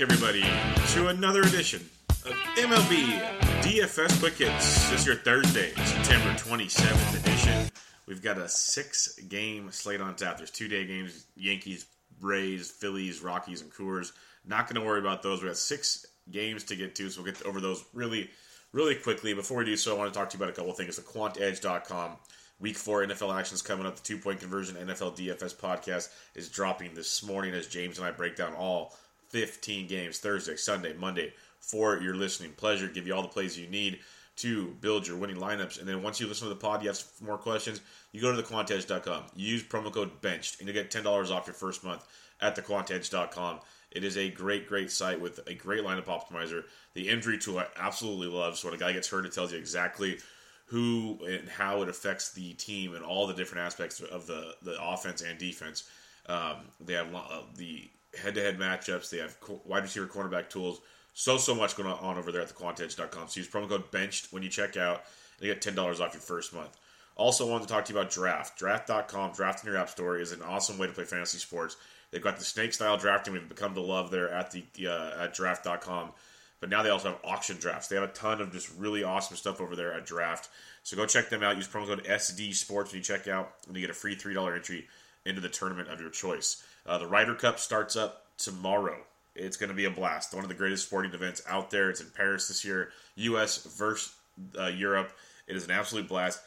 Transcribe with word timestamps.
Everybody, 0.00 0.44
to 0.86 1.08
another 1.08 1.40
edition 1.40 1.80
of 2.24 2.32
MLB 2.56 3.20
DFS 3.62 4.20
Quick 4.20 4.34
Hits. 4.34 4.90
This 4.90 5.00
is 5.00 5.06
your 5.06 5.16
Thursday, 5.16 5.70
September 5.74 6.30
27th 6.38 7.20
edition. 7.20 7.70
We've 8.06 8.22
got 8.22 8.38
a 8.38 8.48
six 8.48 9.18
game 9.18 9.72
slate 9.72 10.00
on 10.00 10.14
tap. 10.14 10.36
There's 10.36 10.52
two 10.52 10.68
day 10.68 10.86
games 10.86 11.26
Yankees, 11.36 11.86
Rays, 12.20 12.70
Phillies, 12.70 13.22
Rockies, 13.22 13.60
and 13.60 13.72
Coors. 13.72 14.12
Not 14.46 14.66
going 14.66 14.80
to 14.80 14.86
worry 14.86 15.00
about 15.00 15.22
those. 15.22 15.42
we 15.42 15.48
got 15.48 15.56
six 15.56 16.06
games 16.30 16.62
to 16.64 16.76
get 16.76 16.94
to, 16.94 17.10
so 17.10 17.20
we'll 17.20 17.32
get 17.32 17.44
over 17.44 17.60
those 17.60 17.84
really, 17.92 18.30
really 18.72 18.94
quickly. 18.94 19.34
Before 19.34 19.58
we 19.58 19.64
do 19.64 19.76
so, 19.76 19.96
I 19.96 19.98
want 19.98 20.12
to 20.12 20.18
talk 20.18 20.30
to 20.30 20.38
you 20.38 20.44
about 20.44 20.52
a 20.52 20.56
couple 20.56 20.72
things. 20.74 20.94
The 20.94 21.02
quantedge.com. 21.02 22.12
Week 22.60 22.76
four 22.76 23.04
NFL 23.04 23.36
actions 23.36 23.62
coming 23.62 23.86
up. 23.86 23.96
The 23.96 24.02
two 24.02 24.18
point 24.18 24.38
conversion 24.38 24.76
NFL 24.76 25.16
DFS 25.16 25.56
podcast 25.56 26.08
is 26.36 26.48
dropping 26.48 26.94
this 26.94 27.24
morning 27.24 27.52
as 27.52 27.66
James 27.66 27.98
and 27.98 28.06
I 28.06 28.12
break 28.12 28.36
down 28.36 28.54
all 28.54 28.96
15 29.30 29.86
games 29.86 30.18
Thursday, 30.18 30.56
Sunday, 30.56 30.94
Monday 30.94 31.32
for 31.60 32.00
your 32.00 32.14
listening 32.14 32.52
pleasure. 32.52 32.88
Give 32.88 33.06
you 33.06 33.14
all 33.14 33.22
the 33.22 33.28
plays 33.28 33.58
you 33.58 33.68
need 33.68 34.00
to 34.36 34.68
build 34.80 35.06
your 35.06 35.16
winning 35.16 35.36
lineups. 35.36 35.80
And 35.80 35.88
then 35.88 36.02
once 36.02 36.20
you 36.20 36.26
listen 36.26 36.48
to 36.48 36.54
the 36.54 36.60
pod, 36.60 36.82
you 36.82 36.88
have 36.88 37.02
more 37.20 37.38
questions, 37.38 37.80
you 38.12 38.20
go 38.20 38.34
to 38.34 38.42
thequantedge.com. 38.42 39.24
Use 39.34 39.62
promo 39.64 39.92
code 39.92 40.20
BENCHED 40.22 40.60
and 40.60 40.68
you'll 40.68 40.74
get 40.74 40.90
$10 40.90 41.30
off 41.30 41.46
your 41.46 41.54
first 41.54 41.84
month 41.84 42.04
at 42.40 42.56
thequantedge.com. 42.56 43.60
It 43.90 44.04
is 44.04 44.16
a 44.16 44.30
great, 44.30 44.68
great 44.68 44.90
site 44.90 45.20
with 45.20 45.40
a 45.46 45.54
great 45.54 45.82
lineup 45.82 46.04
optimizer. 46.04 46.64
The 46.94 47.08
injury 47.08 47.38
tool 47.38 47.58
I 47.58 47.66
absolutely 47.76 48.28
love. 48.28 48.56
So 48.56 48.68
when 48.68 48.76
a 48.76 48.80
guy 48.80 48.92
gets 48.92 49.08
hurt, 49.08 49.26
it 49.26 49.32
tells 49.32 49.52
you 49.52 49.58
exactly 49.58 50.18
who 50.66 51.18
and 51.26 51.48
how 51.48 51.82
it 51.82 51.88
affects 51.88 52.32
the 52.32 52.52
team 52.54 52.94
and 52.94 53.04
all 53.04 53.26
the 53.26 53.34
different 53.34 53.64
aspects 53.64 54.00
of 54.00 54.26
the, 54.26 54.54
the 54.62 54.76
offense 54.80 55.22
and 55.22 55.38
defense. 55.38 55.84
Um, 56.26 56.56
they 56.78 56.92
have 56.92 57.12
uh, 57.14 57.40
the 57.56 57.90
head-to-head 58.18 58.58
matchups. 58.58 59.10
They 59.10 59.18
have 59.18 59.36
wide 59.64 59.82
receiver 59.82 60.06
cornerback 60.06 60.48
tools. 60.48 60.80
So, 61.14 61.36
so 61.36 61.54
much 61.54 61.76
going 61.76 61.88
on 61.90 62.16
over 62.16 62.30
there 62.30 62.42
at 62.42 62.48
thequantedge.com. 62.48 63.28
So 63.28 63.40
use 63.40 63.48
promo 63.48 63.68
code 63.68 63.90
BENCHED 63.90 64.32
when 64.32 64.42
you 64.42 64.48
check 64.48 64.76
out 64.76 65.02
and 65.38 65.48
you 65.48 65.54
get 65.54 65.62
$10 65.62 66.00
off 66.00 66.14
your 66.14 66.20
first 66.20 66.54
month. 66.54 66.76
Also 67.16 67.50
wanted 67.50 67.66
to 67.66 67.74
talk 67.74 67.84
to 67.86 67.92
you 67.92 67.98
about 67.98 68.12
Draft. 68.12 68.56
Draft.com, 68.56 69.32
draft 69.32 69.64
in 69.64 69.72
your 69.72 69.80
app 69.80 69.88
store, 69.88 70.18
is 70.18 70.30
an 70.30 70.42
awesome 70.42 70.78
way 70.78 70.86
to 70.86 70.92
play 70.92 71.04
fantasy 71.04 71.38
sports. 71.38 71.76
They've 72.10 72.22
got 72.22 72.38
the 72.38 72.44
snake-style 72.44 72.96
drafting. 72.98 73.32
We've 73.32 73.48
become 73.48 73.74
to 73.74 73.80
love 73.80 74.10
there 74.10 74.30
at 74.30 74.52
the 74.52 74.64
uh, 74.86 75.24
at 75.24 75.34
Draft.com. 75.34 76.12
But 76.60 76.70
now 76.70 76.82
they 76.82 76.90
also 76.90 77.08
have 77.08 77.18
auction 77.24 77.56
drafts. 77.58 77.88
They 77.88 77.96
have 77.96 78.08
a 78.08 78.12
ton 78.12 78.40
of 78.40 78.52
just 78.52 78.72
really 78.76 79.04
awesome 79.04 79.36
stuff 79.36 79.60
over 79.60 79.76
there 79.76 79.92
at 79.92 80.06
Draft. 80.06 80.48
So 80.82 80.96
go 80.96 81.06
check 81.06 81.28
them 81.28 81.42
out. 81.42 81.56
Use 81.56 81.68
promo 81.68 81.86
code 81.86 82.04
SD 82.04 82.54
Sports 82.54 82.92
when 82.92 82.98
you 82.98 83.04
check 83.04 83.28
out, 83.28 83.52
and 83.66 83.76
you 83.76 83.82
get 83.82 83.90
a 83.90 83.94
free 83.94 84.14
three 84.14 84.34
dollar 84.34 84.54
entry 84.54 84.86
into 85.24 85.40
the 85.40 85.48
tournament 85.48 85.88
of 85.88 86.00
your 86.00 86.10
choice. 86.10 86.62
Uh, 86.88 86.98
the 86.98 87.06
Ryder 87.06 87.34
Cup 87.34 87.58
starts 87.58 87.94
up 87.96 88.24
tomorrow. 88.38 88.96
It's 89.34 89.58
going 89.58 89.68
to 89.68 89.74
be 89.74 89.84
a 89.84 89.90
blast. 89.90 90.34
One 90.34 90.42
of 90.42 90.48
the 90.48 90.54
greatest 90.54 90.86
sporting 90.86 91.12
events 91.12 91.42
out 91.46 91.70
there. 91.70 91.90
It's 91.90 92.00
in 92.00 92.08
Paris 92.08 92.48
this 92.48 92.64
year. 92.64 92.90
U.S. 93.16 93.64
versus 93.78 94.14
uh, 94.58 94.66
Europe. 94.66 95.12
It 95.46 95.54
is 95.54 95.64
an 95.64 95.70
absolute 95.70 96.08
blast. 96.08 96.40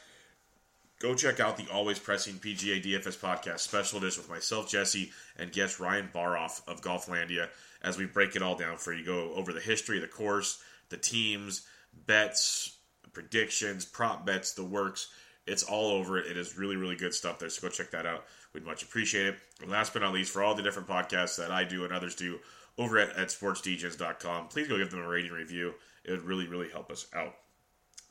Go 0.98 1.14
check 1.14 1.40
out 1.40 1.56
the 1.56 1.68
Always 1.72 1.98
Pressing 1.98 2.34
PGA 2.34 2.82
DFS 2.82 3.18
podcast 3.18 3.60
special 3.60 3.98
edition 3.98 4.22
with 4.22 4.30
myself, 4.30 4.68
Jesse, 4.68 5.10
and 5.38 5.50
guest 5.50 5.80
Ryan 5.80 6.08
Baroff 6.14 6.66
of 6.68 6.80
Golflandia 6.80 7.48
as 7.82 7.96
we 7.96 8.06
break 8.06 8.36
it 8.36 8.42
all 8.42 8.56
down 8.56 8.76
for 8.76 8.92
you. 8.92 9.04
Go 9.04 9.32
over 9.34 9.52
the 9.52 9.60
history 9.60 9.96
of 9.96 10.02
the 10.02 10.08
course, 10.08 10.62
the 10.90 10.96
teams, 10.96 11.66
bets, 12.06 12.76
predictions, 13.12 13.84
prop 13.84 14.24
bets, 14.24 14.52
the 14.52 14.64
works. 14.64 15.08
It's 15.46 15.62
all 15.62 15.90
over 15.90 16.18
it. 16.18 16.26
It 16.26 16.36
is 16.36 16.56
really, 16.56 16.76
really 16.76 16.96
good 16.96 17.14
stuff 17.14 17.38
there. 17.38 17.48
So 17.48 17.62
go 17.62 17.68
check 17.68 17.90
that 17.90 18.06
out. 18.06 18.24
We'd 18.52 18.64
much 18.64 18.82
appreciate 18.82 19.26
it. 19.26 19.36
And 19.60 19.70
last 19.70 19.92
but 19.92 20.02
not 20.02 20.12
least, 20.12 20.32
for 20.32 20.42
all 20.42 20.54
the 20.54 20.62
different 20.62 20.88
podcasts 20.88 21.36
that 21.36 21.50
I 21.50 21.64
do 21.64 21.84
and 21.84 21.92
others 21.92 22.14
do 22.14 22.38
over 22.78 22.98
at, 22.98 23.16
at 23.16 23.28
sportsdjs.com, 23.28 24.48
please 24.48 24.68
go 24.68 24.78
give 24.78 24.90
them 24.90 25.00
a 25.00 25.08
rating 25.08 25.32
review. 25.32 25.74
It 26.04 26.12
would 26.12 26.22
really, 26.22 26.46
really 26.46 26.68
help 26.70 26.90
us 26.90 27.06
out. 27.14 27.34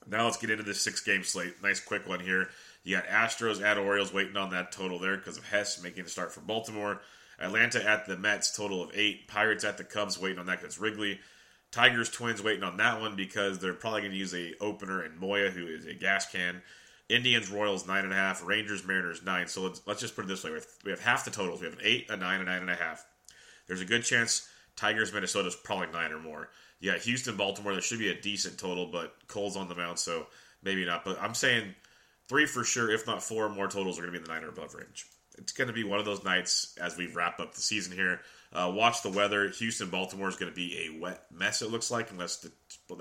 Now 0.07 0.25
let's 0.25 0.37
get 0.37 0.49
into 0.49 0.63
this 0.63 0.81
six 0.81 1.01
game 1.01 1.23
slate. 1.23 1.61
Nice 1.61 1.79
quick 1.79 2.07
one 2.07 2.19
here. 2.19 2.49
You 2.83 2.97
got 2.97 3.05
Astros 3.05 3.61
at 3.61 3.77
Orioles 3.77 4.13
waiting 4.13 4.37
on 4.37 4.49
that 4.49 4.71
total 4.71 4.99
there 4.99 5.17
because 5.17 5.37
of 5.37 5.45
Hess 5.45 5.81
making 5.81 6.03
the 6.03 6.09
start 6.09 6.33
for 6.33 6.41
Baltimore. 6.41 7.01
Atlanta 7.39 7.87
at 7.87 8.05
the 8.05 8.17
Mets, 8.17 8.55
total 8.55 8.83
of 8.83 8.91
eight. 8.93 9.27
Pirates 9.27 9.63
at 9.63 9.77
the 9.77 9.83
Cubs, 9.83 10.19
waiting 10.19 10.39
on 10.39 10.47
that 10.47 10.59
because 10.59 10.79
Wrigley. 10.79 11.19
Tigers 11.71 12.09
Twins 12.09 12.43
waiting 12.43 12.63
on 12.63 12.77
that 12.77 12.99
one 12.99 13.15
because 13.15 13.59
they're 13.59 13.73
probably 13.73 14.01
going 14.01 14.11
to 14.11 14.17
use 14.17 14.33
a 14.33 14.53
opener 14.59 15.05
in 15.05 15.17
Moya, 15.17 15.49
who 15.49 15.65
is 15.67 15.85
a 15.85 15.93
gas 15.93 16.29
can. 16.29 16.61
Indians 17.13 17.49
Royals 17.49 17.87
nine 17.87 18.03
and 18.03 18.13
a 18.13 18.15
half. 18.15 18.45
Rangers 18.45 18.85
Mariners 18.85 19.23
nine. 19.23 19.47
So 19.47 19.63
let's, 19.63 19.81
let's 19.85 20.01
just 20.01 20.15
put 20.15 20.25
it 20.25 20.27
this 20.27 20.43
way: 20.43 20.51
we 20.83 20.91
have 20.91 21.01
half 21.01 21.25
the 21.25 21.31
totals. 21.31 21.61
We 21.61 21.67
have 21.67 21.77
an 21.77 21.83
eight, 21.83 22.09
a 22.09 22.17
nine, 22.17 22.41
a 22.41 22.43
nine 22.43 22.61
and 22.61 22.69
a 22.69 22.75
half. 22.75 23.05
There's 23.67 23.81
a 23.81 23.85
good 23.85 24.03
chance 24.03 24.47
Tigers 24.75 25.13
Minnesota 25.13 25.47
is 25.47 25.55
probably 25.55 25.87
nine 25.91 26.11
or 26.11 26.19
more. 26.19 26.49
Yeah, 26.79 26.97
Houston 26.97 27.37
Baltimore. 27.37 27.73
There 27.73 27.81
should 27.81 27.99
be 27.99 28.09
a 28.09 28.19
decent 28.19 28.57
total, 28.57 28.87
but 28.87 29.15
Cole's 29.27 29.55
on 29.55 29.69
the 29.69 29.75
mound, 29.75 29.99
so 29.99 30.27
maybe 30.63 30.85
not. 30.85 31.05
But 31.05 31.21
I'm 31.21 31.35
saying 31.35 31.75
three 32.27 32.45
for 32.45 32.63
sure, 32.63 32.89
if 32.89 33.05
not 33.05 33.21
four 33.21 33.49
more 33.49 33.67
totals 33.67 33.99
are 33.99 34.01
going 34.01 34.13
to 34.13 34.19
be 34.19 34.23
in 34.23 34.27
the 34.27 34.33
nine 34.33 34.43
or 34.43 34.49
above 34.49 34.73
range 34.73 35.05
it's 35.37 35.53
going 35.53 35.67
to 35.67 35.73
be 35.73 35.83
one 35.83 35.99
of 35.99 36.05
those 36.05 36.23
nights 36.23 36.75
as 36.79 36.97
we 36.97 37.07
wrap 37.07 37.39
up 37.39 37.53
the 37.53 37.61
season 37.61 37.93
here. 37.93 38.21
Uh, 38.53 38.71
watch 38.73 39.01
the 39.01 39.09
weather. 39.09 39.49
Houston, 39.49 39.89
Baltimore 39.89 40.29
is 40.29 40.35
going 40.35 40.51
to 40.51 40.55
be 40.55 40.87
a 40.87 40.99
wet 40.99 41.25
mess, 41.31 41.61
it 41.61 41.71
looks 41.71 41.89
like, 41.89 42.11
unless 42.11 42.37
the, 42.37 42.51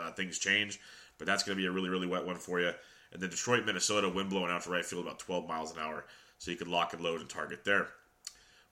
uh, 0.01 0.13
things 0.13 0.39
change. 0.39 0.81
But 1.19 1.27
that's 1.27 1.43
going 1.43 1.57
to 1.57 1.61
be 1.61 1.67
a 1.67 1.71
really, 1.71 1.91
really 1.91 2.07
wet 2.07 2.25
one 2.25 2.37
for 2.37 2.61
you. 2.61 2.73
And 3.13 3.21
then 3.21 3.31
Detroit, 3.31 3.65
Minnesota, 3.67 4.09
wind 4.09 4.31
blowing 4.31 4.51
out 4.51 4.63
to 4.63 4.71
right 4.71 4.85
field 4.85 5.05
about 5.05 5.19
12 5.19 5.49
miles 5.49 5.73
an 5.73 5.81
hour. 5.81 6.05
So 6.39 6.51
you 6.51 6.57
can 6.57 6.71
lock 6.71 6.93
and 6.93 7.03
load 7.03 7.21
and 7.21 7.29
target 7.29 7.65
there. 7.65 7.89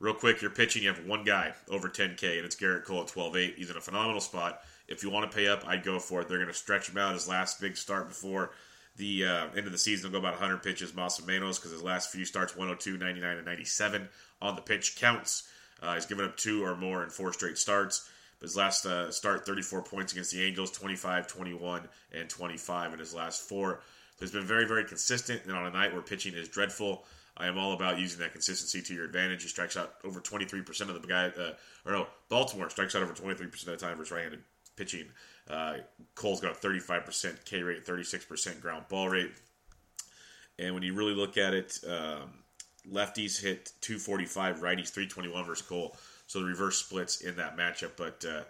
Real 0.00 0.14
quick, 0.14 0.40
you're 0.40 0.50
pitching, 0.50 0.84
you 0.84 0.88
have 0.88 1.04
one 1.06 1.24
guy 1.24 1.52
over 1.68 1.88
10K, 1.88 2.36
and 2.36 2.46
it's 2.46 2.54
Gerrit 2.54 2.84
Cole 2.84 3.00
at 3.00 3.08
12.8. 3.08 3.56
He's 3.56 3.68
in 3.68 3.76
a 3.76 3.80
phenomenal 3.80 4.20
spot. 4.20 4.60
If 4.86 5.02
you 5.02 5.10
want 5.10 5.30
to 5.30 5.36
pay 5.36 5.48
up, 5.48 5.66
I'd 5.66 5.82
go 5.82 5.98
for 5.98 6.20
it. 6.20 6.28
They're 6.28 6.38
going 6.38 6.48
to 6.48 6.54
stretch 6.54 6.88
him 6.88 6.96
out 6.96 7.14
his 7.14 7.28
last 7.28 7.60
big 7.60 7.76
start 7.76 8.08
before 8.08 8.52
the 8.98 9.24
uh, 9.24 9.46
end 9.56 9.66
of 9.66 9.72
the 9.72 9.78
season, 9.78 10.10
he'll 10.10 10.20
go 10.20 10.26
about 10.26 10.38
100 10.38 10.62
pitches, 10.62 10.94
Manos, 10.94 11.58
because 11.58 11.70
his 11.70 11.82
last 11.82 12.10
few 12.10 12.24
starts 12.24 12.54
102, 12.54 12.98
99, 12.98 13.36
and 13.36 13.46
97 13.46 14.08
on 14.42 14.56
the 14.56 14.60
pitch 14.60 14.96
counts. 14.96 15.48
Uh, 15.80 15.94
he's 15.94 16.06
given 16.06 16.24
up 16.24 16.36
two 16.36 16.64
or 16.64 16.76
more 16.76 17.04
in 17.04 17.08
four 17.08 17.32
straight 17.32 17.56
starts. 17.56 18.10
But 18.40 18.46
his 18.46 18.56
last 18.56 18.84
uh, 18.84 19.10
start, 19.10 19.46
34 19.46 19.82
points 19.82 20.12
against 20.12 20.32
the 20.32 20.42
Angels, 20.42 20.70
25, 20.72 21.28
21, 21.28 21.88
and 22.12 22.28
25 22.28 22.92
in 22.92 22.98
his 22.98 23.14
last 23.14 23.48
four. 23.48 23.80
He's 24.18 24.32
been 24.32 24.46
very, 24.46 24.66
very 24.66 24.84
consistent. 24.84 25.42
And 25.44 25.52
on 25.52 25.66
a 25.66 25.70
night 25.70 25.92
where 25.92 26.02
pitching 26.02 26.34
is 26.34 26.48
dreadful, 26.48 27.04
I 27.36 27.46
am 27.46 27.56
all 27.56 27.72
about 27.72 27.98
using 27.98 28.18
that 28.20 28.32
consistency 28.32 28.82
to 28.82 28.94
your 28.94 29.04
advantage. 29.04 29.42
He 29.42 29.48
strikes 29.48 29.76
out 29.76 29.94
over 30.04 30.20
23% 30.20 30.80
of 30.82 31.00
the 31.00 31.08
guy, 31.08 31.26
uh, 31.26 31.52
or 31.86 31.92
no, 31.92 32.06
Baltimore 32.28 32.68
strikes 32.68 32.96
out 32.96 33.02
over 33.02 33.12
23% 33.12 33.44
of 33.44 33.64
the 33.66 33.76
time 33.76 33.96
versus 33.96 34.10
right-handed 34.10 34.42
pitching. 34.76 35.06
Uh, 35.48 35.78
Cole's 36.14 36.40
got 36.40 36.52
a 36.52 36.66
35% 36.66 37.44
K 37.44 37.62
rate, 37.62 37.84
36% 37.84 38.60
ground 38.60 38.84
ball 38.88 39.08
rate. 39.08 39.30
And 40.58 40.74
when 40.74 40.82
you 40.82 40.94
really 40.94 41.14
look 41.14 41.38
at 41.38 41.54
it, 41.54 41.78
um, 41.88 42.42
lefties 42.90 43.40
hit 43.40 43.72
245, 43.82 44.56
righties 44.56 44.88
321 44.88 45.44
versus 45.44 45.66
Cole. 45.66 45.96
So 46.26 46.40
the 46.40 46.46
reverse 46.46 46.78
splits 46.78 47.20
in 47.20 47.36
that 47.36 47.56
matchup. 47.56 47.92
But 47.96 48.24
uh, 48.24 48.42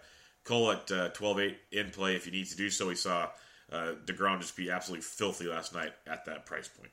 Cole 0.43 0.71
at 0.71 0.91
uh, 0.91 1.09
12 1.09 1.39
8 1.39 1.57
in 1.71 1.89
play 1.91 2.15
if 2.15 2.25
you 2.25 2.31
need 2.31 2.47
to 2.47 2.57
do 2.57 2.69
so. 2.69 2.87
We 2.87 2.95
saw 2.95 3.29
uh, 3.71 3.93
DeGrom 4.05 4.41
just 4.41 4.57
be 4.57 4.71
absolutely 4.71 5.03
filthy 5.03 5.45
last 5.45 5.73
night 5.73 5.93
at 6.07 6.25
that 6.25 6.45
price 6.45 6.67
point. 6.67 6.91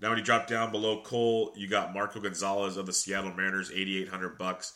Now, 0.00 0.08
when 0.08 0.18
you 0.18 0.24
drop 0.24 0.48
down 0.48 0.72
below 0.72 1.00
Cole, 1.02 1.52
you 1.56 1.68
got 1.68 1.94
Marco 1.94 2.20
Gonzalez 2.20 2.76
of 2.76 2.86
the 2.86 2.92
Seattle 2.92 3.32
Mariners, 3.32 3.70
8,800 3.70 4.36
bucks 4.36 4.72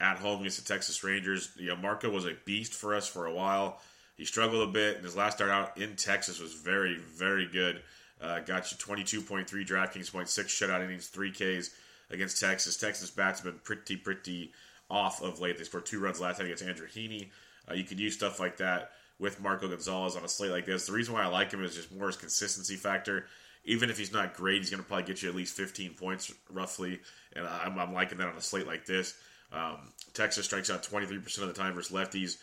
at 0.00 0.18
home 0.18 0.40
against 0.40 0.64
the 0.64 0.72
Texas 0.72 1.02
Rangers. 1.02 1.50
You 1.56 1.70
know, 1.70 1.76
Marco 1.76 2.08
was 2.08 2.26
a 2.26 2.36
beast 2.44 2.72
for 2.72 2.94
us 2.94 3.08
for 3.08 3.26
a 3.26 3.34
while. 3.34 3.80
He 4.16 4.24
struggled 4.24 4.68
a 4.68 4.72
bit, 4.72 4.96
and 4.96 5.04
his 5.04 5.16
last 5.16 5.38
start 5.38 5.50
out 5.50 5.78
in 5.78 5.96
Texas 5.96 6.40
was 6.40 6.54
very, 6.54 6.96
very 6.96 7.46
good. 7.46 7.82
Uh, 8.20 8.38
got 8.40 8.70
you 8.70 8.78
22.3 8.78 9.46
DraftKings 9.66 10.12
points, 10.12 10.32
six 10.32 10.52
shutout 10.52 10.84
innings, 10.84 11.08
three 11.08 11.32
Ks 11.32 11.70
against 12.10 12.40
Texas. 12.40 12.76
Texas 12.76 13.10
bats 13.10 13.40
have 13.40 13.52
been 13.52 13.60
pretty, 13.62 13.96
pretty 13.96 14.52
off 14.90 15.22
of 15.22 15.40
late. 15.40 15.58
They 15.58 15.64
scored 15.64 15.86
two 15.86 16.00
runs 16.00 16.20
last 16.20 16.36
time 16.38 16.46
against 16.46 16.64
Andrew 16.64 16.88
Heaney. 16.88 17.28
Uh, 17.68 17.74
you 17.74 17.84
could 17.84 18.00
use 18.00 18.14
stuff 18.14 18.40
like 18.40 18.56
that 18.58 18.92
with 19.18 19.40
Marco 19.40 19.68
Gonzalez 19.68 20.16
on 20.16 20.24
a 20.24 20.28
slate 20.28 20.50
like 20.50 20.66
this. 20.66 20.86
The 20.86 20.92
reason 20.92 21.14
why 21.14 21.22
I 21.22 21.26
like 21.26 21.52
him 21.52 21.64
is 21.64 21.74
just 21.74 21.94
more 21.94 22.06
his 22.06 22.16
consistency 22.16 22.76
factor. 22.76 23.26
Even 23.64 23.90
if 23.90 23.98
he's 23.98 24.12
not 24.12 24.34
great, 24.34 24.58
he's 24.58 24.70
going 24.70 24.82
to 24.82 24.88
probably 24.88 25.06
get 25.06 25.22
you 25.22 25.28
at 25.28 25.34
least 25.34 25.56
15 25.56 25.94
points 25.94 26.32
roughly, 26.50 27.00
and 27.34 27.46
I'm, 27.46 27.78
I'm 27.78 27.92
liking 27.92 28.18
that 28.18 28.28
on 28.28 28.36
a 28.36 28.40
slate 28.40 28.66
like 28.66 28.86
this. 28.86 29.14
Um, 29.52 29.92
Texas 30.14 30.46
strikes 30.46 30.70
out 30.70 30.82
23% 30.82 31.42
of 31.42 31.48
the 31.48 31.54
time 31.54 31.74
versus 31.74 31.94
lefties. 31.94 32.36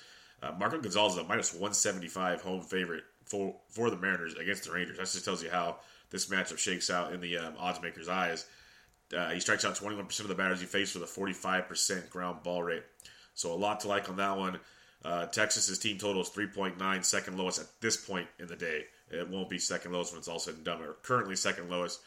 Uh, 0.44 0.52
Marco 0.60 0.80
Gonzalez 0.80 1.14
is 1.14 1.20
a 1.20 1.24
minus 1.24 1.54
175 1.54 2.42
home 2.42 2.62
favorite 2.62 3.04
for 3.24 3.56
for 3.70 3.90
the 3.90 3.98
Mariners 3.98 4.36
against 4.36 4.66
the 4.66 4.72
Rangers. 4.72 4.98
That 4.98 5.04
just 5.04 5.26
tells 5.26 5.42
you 5.42 5.50
how 5.50 5.78
this 6.10 6.28
matchup 6.28 6.58
shakes 6.58 6.90
out 6.90 7.14
in 7.14 7.22
the 7.22 7.38
um, 7.38 7.54
odds 7.58 7.82
makers' 7.82 8.10
eyes. 8.10 8.46
Uh, 9.16 9.30
he 9.30 9.40
strikes 9.40 9.66
out 9.66 9.76
21% 9.76 10.20
of 10.22 10.28
the 10.28 10.36
batters 10.36 10.60
he 10.60 10.66
faced 10.66 10.96
with 10.96 11.04
a 11.04 11.20
45% 11.20 12.10
ground 12.10 12.42
ball 12.44 12.64
rate. 12.64 12.84
So 13.36 13.54
a 13.54 13.56
lot 13.56 13.82
to 13.82 13.88
like 13.88 14.10
on 14.10 14.18
that 14.18 14.38
one. 14.38 14.60
Uh, 15.04 15.28
Texas's 15.28 15.78
team 15.78 15.98
total 15.98 16.22
is 16.22 16.30
3.9, 16.30 17.06
second 17.06 17.38
lowest 17.38 17.60
at 17.60 17.68
this 17.82 17.98
point 17.98 18.28
in 18.40 18.48
the 18.48 18.56
day. 18.56 18.86
It 19.12 19.30
won't 19.30 19.50
be 19.50 19.60
second 19.60 19.92
lowest 19.92 20.12
when 20.12 20.20
it's 20.20 20.28
all 20.28 20.40
said 20.40 20.56
and 20.56 20.64
done. 20.64 20.82
Currently 21.04 21.36
second 21.36 21.70
lowest. 21.70 22.00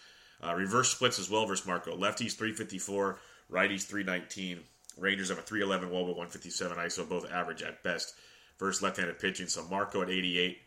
Uh, 0.43 0.55
reverse 0.55 0.91
splits 0.91 1.19
as 1.19 1.31
well 1.31 1.47
versus 1.47 1.67
Marco. 1.67 1.97
Lefties 1.97 2.33
354, 2.33 3.19
righties 3.51 3.83
319. 3.83 4.61
Rangers 4.97 5.29
have 5.29 5.39
a 5.39 5.43
311 5.43 5.91
Woba 5.91 6.09
157 6.09 6.77
ISO, 6.77 7.09
both 7.09 7.31
average 7.31 7.63
at 7.63 7.83
best 7.83 8.15
versus 8.59 8.83
left-handed 8.83 9.19
pitching. 9.19 9.47
So 9.47 9.65
Marco 9.65 10.03
at 10.03 10.11
88 10.11 10.59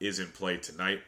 is 0.00 0.18
in 0.18 0.28
play 0.28 0.58
tonight. 0.58 1.00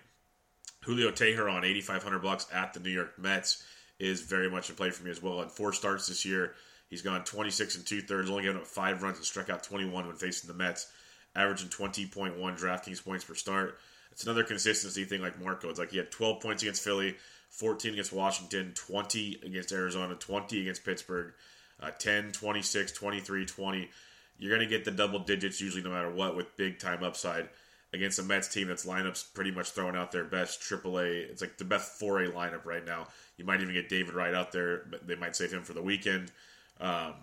Julio 0.83 1.11
Teheran 1.11 1.65
8,500 1.65 2.23
bucks 2.23 2.47
at 2.53 2.73
the 2.73 2.81
New 2.81 2.91
York 2.91 3.19
Mets 3.19 3.63
is 3.99 4.23
very 4.23 4.51
much 4.51 4.71
in 4.71 4.77
play 4.77 4.91
for 4.91 5.05
me 5.05 5.11
as 5.11 5.23
well. 5.23 5.43
In 5.43 5.49
four 5.49 5.73
starts 5.75 6.07
this 6.07 6.25
year, 6.25 6.55
he's 6.91 7.03
gone 7.03 7.25
26 7.25 7.77
and 7.77 7.87
two 7.87 8.03
thirds, 8.03 8.29
only 8.29 8.43
given 8.43 8.61
up 8.61 8.67
five 8.67 9.03
runs 9.03 9.17
and 9.17 9.25
struck 9.25 9.49
out 9.49 9.63
21 9.63 10.07
when 10.07 10.17
facing 10.17 10.49
the 10.49 10.55
Mets, 10.55 10.93
averaging 11.35 11.69
20.1 11.69 12.37
DraftKings 12.37 13.03
points 13.03 13.25
per 13.25 13.35
start. 13.35 13.79
It's 14.13 14.25
another 14.25 14.45
consistency 14.45 15.05
thing 15.05 15.23
like 15.23 15.41
Marco. 15.43 15.71
It's 15.71 15.79
like 15.79 15.91
he 15.91 15.97
had 15.97 16.11
12 16.11 16.41
points 16.41 16.63
against 16.63 16.83
Philly, 16.83 17.17
14 17.51 17.93
against 17.93 18.13
Washington, 18.13 18.73
20 18.75 19.41
against 19.45 19.73
Arizona, 19.73 20.15
20 20.15 20.61
against 20.61 20.85
Pittsburgh, 20.85 21.33
uh, 21.81 21.91
10, 21.99 22.33
26, 22.33 22.93
23, 22.93 23.47
20. 23.47 23.91
You're 24.39 24.57
going 24.57 24.69
to 24.69 24.77
get 24.77 24.85
the 24.85 24.91
double 24.91 25.21
digits 25.21 25.61
usually 25.61 25.83
no 25.83 25.91
matter 25.91 26.11
what 26.11 26.37
with 26.37 26.57
big 26.57 26.79
time 26.79 27.03
upside 27.05 27.49
against 27.93 28.19
a 28.19 28.23
Mets 28.23 28.49
team 28.49 28.69
that's 28.69 28.87
lineups 28.87 29.35
pretty 29.35 29.51
much 29.51 29.71
throwing 29.71 29.97
out 29.97 30.13
their 30.13 30.25
best 30.25 30.61
AAA. 30.61 31.29
It's 31.29 31.41
like 31.41 31.59
the 31.59 31.65
best 31.65 32.01
4A 32.01 32.33
lineup 32.33 32.65
right 32.65 32.85
now. 32.85 33.09
You 33.37 33.45
might 33.45 33.61
even 33.61 33.75
get 33.75 33.89
David 33.89 34.15
Wright 34.15 34.35
out 34.35 34.53
there, 34.53 34.85
but 34.91 35.07
they 35.07 35.17
might 35.17 35.37
save 35.37 35.53
him 35.53 35.63
for 35.63 35.73
the 35.73 35.83
weekend. 35.83 36.31
Um, 36.81 37.15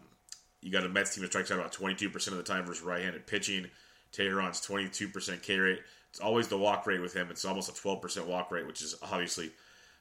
you 0.61 0.71
got 0.71 0.85
a 0.85 0.89
Mets 0.89 1.15
team 1.15 1.23
that 1.23 1.31
strikes 1.31 1.51
out 1.51 1.59
about 1.59 1.73
22% 1.73 2.27
of 2.27 2.37
the 2.37 2.43
time 2.43 2.65
versus 2.65 2.83
right-handed 2.83 3.27
pitching. 3.27 3.67
Teheran's 4.13 4.65
22% 4.65 5.41
K 5.41 5.57
rate. 5.57 5.79
It's 6.09 6.19
always 6.19 6.47
the 6.47 6.57
walk 6.57 6.87
rate 6.87 7.01
with 7.01 7.13
him. 7.13 7.27
It's 7.29 7.45
almost 7.45 7.69
a 7.69 7.73
12% 7.73 8.25
walk 8.25 8.51
rate, 8.51 8.65
which 8.65 8.81
is 8.81 8.95
obviously 9.01 9.51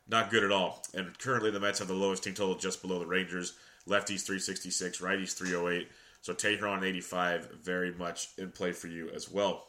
not 0.08 0.30
good 0.30 0.44
at 0.44 0.52
all. 0.52 0.84
And 0.94 1.18
currently, 1.18 1.50
the 1.50 1.60
Mets 1.60 1.80
have 1.80 1.88
the 1.88 1.94
lowest 1.94 2.24
team 2.24 2.34
total 2.34 2.54
just 2.54 2.82
below 2.82 2.98
the 2.98 3.06
Rangers. 3.06 3.54
Lefties 3.88 4.24
366, 4.24 5.00
righties 5.00 5.36
308. 5.36 5.88
So 6.22 6.34
Teheran 6.34 6.82
85, 6.82 7.50
very 7.62 7.92
much 7.92 8.30
in 8.38 8.50
play 8.50 8.72
for 8.72 8.88
you 8.88 9.10
as 9.10 9.30
well. 9.30 9.68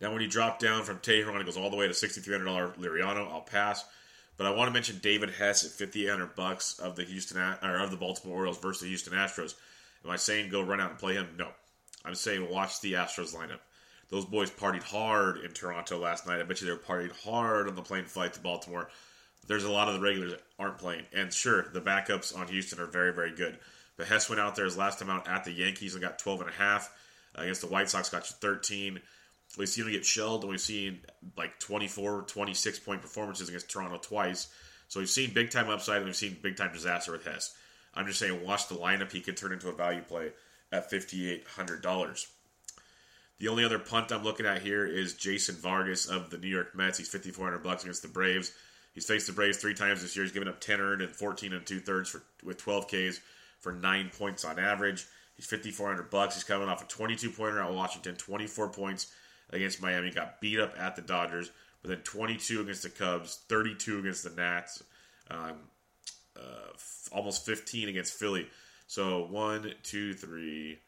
Now, 0.00 0.12
when 0.12 0.20
you 0.20 0.28
drop 0.28 0.58
down 0.58 0.84
from 0.84 0.98
Teheran, 0.98 1.40
it 1.40 1.46
goes 1.46 1.56
all 1.56 1.70
the 1.70 1.76
way 1.76 1.86
to 1.86 1.94
$6,300 1.94 2.76
Liriano. 2.76 3.30
I'll 3.32 3.40
pass. 3.40 3.84
But 4.36 4.46
I 4.46 4.50
want 4.50 4.68
to 4.68 4.72
mention 4.72 4.98
David 5.02 5.30
Hess 5.30 5.64
at 5.64 5.72
5,800 5.72 6.34
bucks 6.34 6.78
of 6.78 6.96
the 6.96 7.04
Houston 7.04 7.38
or 7.38 7.78
of 7.78 7.90
the 7.90 7.96
Baltimore 7.96 8.38
Orioles 8.38 8.58
versus 8.58 8.82
the 8.82 8.88
Houston 8.88 9.14
Astros. 9.14 9.54
Am 10.04 10.10
I 10.10 10.16
saying 10.16 10.50
go 10.50 10.62
run 10.62 10.80
out 10.80 10.90
and 10.90 10.98
play 10.98 11.14
him? 11.14 11.28
No. 11.38 11.48
I'm 12.04 12.14
saying 12.14 12.48
watch 12.50 12.80
the 12.80 12.94
Astros 12.94 13.34
lineup. 13.34 13.60
Those 14.08 14.24
boys 14.24 14.50
partied 14.50 14.84
hard 14.84 15.38
in 15.38 15.52
Toronto 15.52 15.98
last 15.98 16.26
night. 16.26 16.40
I 16.40 16.44
bet 16.44 16.60
you 16.60 16.66
they 16.66 16.72
were 16.72 16.78
partied 16.78 17.16
hard 17.24 17.66
on 17.66 17.74
the 17.74 17.82
plane 17.82 18.04
flight 18.04 18.34
to 18.34 18.40
Baltimore. 18.40 18.88
There's 19.48 19.64
a 19.64 19.70
lot 19.70 19.88
of 19.88 19.94
the 19.94 20.00
regulars 20.00 20.32
that 20.32 20.42
aren't 20.58 20.78
playing. 20.78 21.06
And 21.12 21.32
sure, 21.32 21.66
the 21.72 21.80
backups 21.80 22.36
on 22.36 22.48
Houston 22.48 22.80
are 22.80 22.86
very, 22.86 23.12
very 23.12 23.34
good. 23.34 23.58
But 23.96 24.06
Hess 24.06 24.28
went 24.28 24.40
out 24.40 24.54
there 24.54 24.64
his 24.64 24.76
last 24.76 24.98
time 24.98 25.10
out 25.10 25.26
at 25.26 25.44
the 25.44 25.52
Yankees 25.52 25.94
and 25.94 26.02
got 26.02 26.18
12 26.18 26.42
and 26.42 26.50
a 26.50 26.52
half. 26.52 26.92
Against 27.34 27.60
the 27.60 27.66
White 27.66 27.90
Sox, 27.90 28.08
got 28.08 28.28
you 28.30 28.36
13. 28.40 29.00
We've 29.56 29.68
seen 29.68 29.86
him 29.86 29.92
get 29.92 30.04
shelled, 30.04 30.42
and 30.42 30.50
we've 30.50 30.60
seen 30.60 31.00
like 31.36 31.58
24, 31.58 32.22
26 32.22 32.78
point 32.80 33.02
performances 33.02 33.48
against 33.48 33.70
Toronto 33.70 33.98
twice. 33.98 34.48
So 34.88 35.00
we've 35.00 35.08
seen 35.08 35.32
big 35.32 35.50
time 35.50 35.68
upside, 35.68 35.98
and 35.98 36.06
we've 36.06 36.16
seen 36.16 36.36
big 36.42 36.56
time 36.56 36.72
disaster 36.72 37.12
with 37.12 37.24
Hess. 37.24 37.54
I'm 37.94 38.06
just 38.06 38.18
saying, 38.18 38.44
watch 38.44 38.68
the 38.68 38.74
lineup. 38.74 39.10
He 39.10 39.20
could 39.20 39.36
turn 39.36 39.52
into 39.52 39.68
a 39.68 39.72
value 39.72 40.02
play 40.02 40.32
at 40.70 40.90
$5,800. 40.90 42.26
The 43.38 43.48
only 43.48 43.64
other 43.64 43.78
punt 43.78 44.12
I'm 44.12 44.24
looking 44.24 44.46
at 44.46 44.62
here 44.62 44.86
is 44.86 45.14
Jason 45.14 45.56
Vargas 45.56 46.06
of 46.06 46.30
the 46.30 46.38
New 46.38 46.48
York 46.48 46.74
Mets. 46.74 46.98
He's 46.98 47.08
5,400 47.08 47.62
bucks 47.62 47.82
against 47.82 48.02
the 48.02 48.08
Braves. 48.08 48.52
He's 48.94 49.06
faced 49.06 49.26
the 49.26 49.32
Braves 49.32 49.58
three 49.58 49.74
times 49.74 50.00
this 50.00 50.16
year. 50.16 50.24
He's 50.24 50.32
given 50.32 50.48
up 50.48 50.60
10 50.60 50.80
earned 50.80 51.02
and 51.02 51.14
14 51.14 51.52
and 51.52 51.66
two 51.66 51.80
thirds 51.80 52.08
for 52.08 52.22
with 52.42 52.56
12 52.58 52.88
Ks 52.88 53.20
for 53.60 53.72
nine 53.72 54.10
points 54.16 54.44
on 54.44 54.58
average. 54.58 55.06
He's 55.36 55.46
5,400 55.46 56.10
bucks. 56.10 56.34
He's 56.34 56.44
coming 56.44 56.68
off 56.68 56.82
a 56.82 56.86
22 56.86 57.30
pointer 57.30 57.60
at 57.60 57.72
Washington, 57.72 58.16
24 58.16 58.70
points 58.70 59.12
against 59.50 59.82
Miami. 59.82 60.10
Got 60.10 60.40
beat 60.40 60.58
up 60.58 60.74
at 60.78 60.96
the 60.96 61.02
Dodgers, 61.02 61.50
but 61.82 61.90
then 61.90 61.98
22 61.98 62.60
against 62.60 62.82
the 62.82 62.90
Cubs, 62.90 63.40
32 63.48 64.00
against 64.00 64.24
the 64.24 64.30
Nats, 64.30 64.82
um, 65.30 65.56
uh, 66.36 66.70
f- 66.74 67.08
almost 67.12 67.46
15 67.46 67.88
against 67.88 68.14
Philly. 68.14 68.46
So 68.86 69.26
one, 69.26 69.72
two, 69.82 70.14
three. 70.14 70.78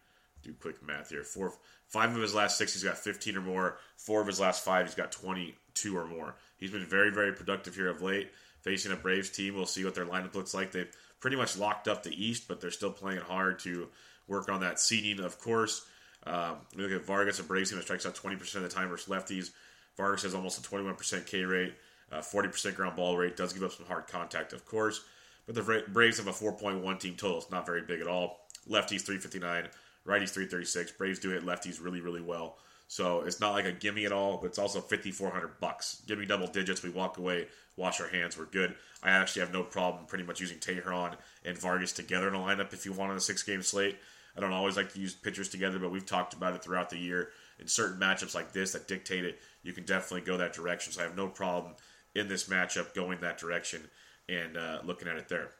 Do 0.43 0.55
quick 0.61 0.83
math 0.87 1.11
here. 1.11 1.25
Four, 1.25 1.53
five 1.89 2.15
of 2.15 2.23
his 2.23 2.35
last 2.35 2.59
six, 2.59 2.73
he's 2.73 2.85
got 2.85 2.97
15 2.97 3.37
or 3.37 3.41
more. 3.41 3.79
Four 3.97 4.21
of 4.21 4.27
his 4.27 4.39
last 4.39 4.65
five, 4.65 4.87
he's 4.87 4.95
got 4.95 5.11
22 5.11 5.97
or 5.97 6.07
more. 6.07 6.37
He's 6.59 6.71
been 6.71 6.87
very, 6.87 7.11
very 7.11 7.33
productive 7.33 7.75
here 7.75 7.89
of 7.89 8.03
late. 8.03 8.31
Facing 8.63 8.93
a 8.93 8.97
Braves 8.97 9.31
team, 9.31 9.55
we'll 9.55 9.67
see 9.67 9.85
what 9.85 9.95
their 9.95 10.07
lineup 10.07 10.35
looks 10.35 10.55
like. 10.55 10.71
They've 10.71 10.91
pretty 11.21 11.37
much 11.37 11.57
locked 11.57 11.89
up 11.89 12.03
the 12.03 12.25
East, 12.25 12.47
but 12.47 12.61
they're 12.61 12.71
still 12.71 12.93
playing 12.93 13.21
hard 13.21 13.59
to 13.61 13.89
work 14.27 14.49
on 14.49 14.61
that 14.61 14.79
seeding, 14.79 15.25
of 15.25 15.41
course. 15.41 15.85
Um, 16.29 16.59
we 16.77 16.83
look 16.83 16.93
at 16.93 17.07
Vargas, 17.07 17.41
a 17.41 17.43
Braves 17.43 17.71
team 17.71 17.79
that 17.79 17.85
strikes 17.85 18.05
out 18.05 18.15
20% 18.15 18.55
of 18.57 18.63
the 18.63 18.69
time 18.69 18.89
versus 18.89 19.09
lefties. 19.09 19.51
Vargas 19.97 20.23
has 20.23 20.35
almost 20.35 20.65
a 20.65 20.69
21% 20.69 21.27
K 21.27 21.45
rate, 21.45 21.75
uh, 22.13 22.19
40% 22.19 22.75
ground 22.75 22.97
ball 22.97 23.17
rate, 23.17 23.37
does 23.37 23.53
give 23.53 23.63
up 23.63 23.73
some 23.73 23.87
hard 23.87 24.07
contact, 24.07 24.53
of 24.53 24.65
course. 24.67 25.03
But 25.47 25.55
the 25.55 25.85
Braves 25.89 26.19
have 26.19 26.27
a 26.27 26.33
4.1 26.33 27.01
team 27.01 27.17
total. 27.17 27.39
It's 27.39 27.51
not 27.51 27.65
very 27.65 27.83
big 27.83 28.01
at 28.01 28.07
all. 28.07 28.47
Lefties 28.69 29.01
359, 29.01 29.65
righties 30.07 30.31
336. 30.31 30.93
Braves 30.93 31.19
do 31.19 31.31
hit 31.31 31.45
lefties 31.45 31.83
really, 31.83 32.03
really 32.03 32.21
well. 32.21 32.59
So 32.87 33.21
it's 33.21 33.41
not 33.41 33.53
like 33.53 33.65
a 33.65 33.73
gimme 33.73 34.05
at 34.05 34.13
all, 34.13 34.39
but 34.39 34.49
it's 34.49 34.59
also 34.59 34.81
5400 34.81 35.61
bucks. 35.61 36.03
Give 36.07 36.19
me 36.19 36.27
double 36.27 36.47
digits, 36.47 36.83
we 36.83 36.91
walk 36.91 37.19
away, 37.19 37.47
wash 37.77 38.01
our 38.01 38.09
hands, 38.09 38.37
we're 38.37 38.47
good. 38.47 38.75
I 39.03 39.11
actually 39.11 39.41
have 39.41 39.53
no 39.53 39.63
problem 39.63 40.07
pretty 40.07 40.25
much 40.25 40.41
using 40.41 40.59
Teheran 40.59 41.17
and 41.45 41.59
Vargas 41.59 41.93
together 41.93 42.29
in 42.29 42.35
a 42.35 42.39
lineup 42.39 42.73
if 42.73 42.85
you 42.85 42.93
want 42.93 43.11
on 43.11 43.17
a 43.17 43.21
six 43.21 43.43
game 43.43 43.63
slate. 43.63 43.99
I 44.39 44.41
don't 44.41 44.53
always 44.53 44.77
like 44.77 44.93
to 44.93 45.01
use 45.01 45.15
pitchers 45.15 45.49
together, 45.49 45.81
but 45.81 45.91
we've 45.91 46.07
talked 46.07 46.33
about 46.33 46.55
it 46.55 46.63
throughout 46.63 46.91
the 46.91 46.97
year. 46.97 47.31
In 47.59 47.67
certain 47.67 47.99
matchups 47.99 48.37
like 48.37 48.53
this 48.53 48.73
that 48.73 48.87
dictate 48.87 49.25
it, 49.25 49.41
you 49.65 49.73
can 49.73 49.85
definitely 49.85 50.21
go 50.21 50.37
that 50.37 50.53
direction. 50.53 50.93
So 50.93 51.01
I 51.01 51.05
have 51.05 51.17
no 51.17 51.27
problem 51.27 51.75
in 52.15 52.29
this 52.29 52.49
matchup 52.49 52.95
going 52.95 53.21
that 53.21 53.39
direction 53.39 53.91
and 54.29 54.57
uh, 54.57 54.79
looking 54.85 55.09
at 55.09 55.17
it 55.17 55.29
there. 55.29 55.51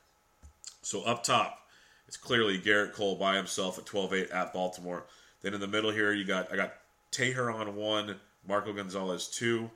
So 0.83 1.03
up 1.03 1.25
top, 1.25 1.59
it's 2.07 2.17
clearly 2.17 2.57
Gerrit 2.57 2.93
Cole 2.93 3.17
by 3.17 3.37
himself 3.37 3.79
at 3.79 3.85
12-8 3.85 4.33
at 4.33 4.53
Baltimore. 4.53 5.07
Then 5.43 5.55
in 5.55 5.61
the 5.61 5.67
middle 5.67 5.91
here, 5.91 6.13
you 6.13 6.25
got 6.25 6.53
I 6.53 6.57
got 6.57 6.75
Teheran 7.11 7.75
one, 7.75 8.17
Marco 8.47 8.73
Gonzalez 8.73 9.29
two, 9.29 9.71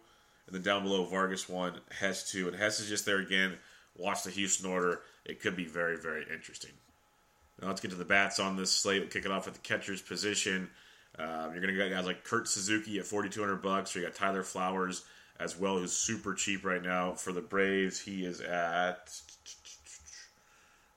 and 0.46 0.54
then 0.54 0.62
down 0.62 0.84
below 0.84 1.04
Vargas 1.04 1.48
one, 1.48 1.80
Hess 1.90 2.30
two, 2.30 2.46
and 2.48 2.56
Hess 2.56 2.80
is 2.80 2.88
just 2.88 3.04
there 3.04 3.18
again. 3.18 3.58
Watch 3.96 4.22
the 4.22 4.30
Houston 4.30 4.70
order; 4.70 5.02
it 5.24 5.40
could 5.40 5.56
be 5.56 5.64
very, 5.64 5.96
very 5.96 6.24
interesting. 6.32 6.72
Now 7.62 7.68
let's 7.68 7.80
get 7.80 7.92
to 7.92 7.96
the 7.96 8.04
bats 8.04 8.40
on 8.40 8.56
this 8.56 8.72
slate. 8.72 9.00
We'll 9.00 9.10
kick 9.10 9.24
it 9.24 9.30
off 9.30 9.46
at 9.46 9.54
the 9.54 9.60
catcher's 9.60 10.02
position. 10.02 10.68
Um, 11.18 11.52
you're 11.52 11.60
going 11.60 11.68
to 11.68 11.74
get 11.74 11.90
guys 11.90 12.06
like 12.06 12.24
Kurt 12.24 12.48
Suzuki 12.48 12.98
at 12.98 13.06
4,200 13.06 13.62
bucks. 13.62 13.94
You 13.94 14.02
got 14.02 14.14
Tyler 14.14 14.42
Flowers 14.42 15.04
as 15.38 15.58
well, 15.58 15.78
who's 15.78 15.92
super 15.92 16.34
cheap 16.34 16.64
right 16.64 16.82
now 16.82 17.12
for 17.12 17.32
the 17.32 17.40
Braves. 17.40 18.00
He 18.00 18.24
is 18.24 18.40
at 18.40 19.12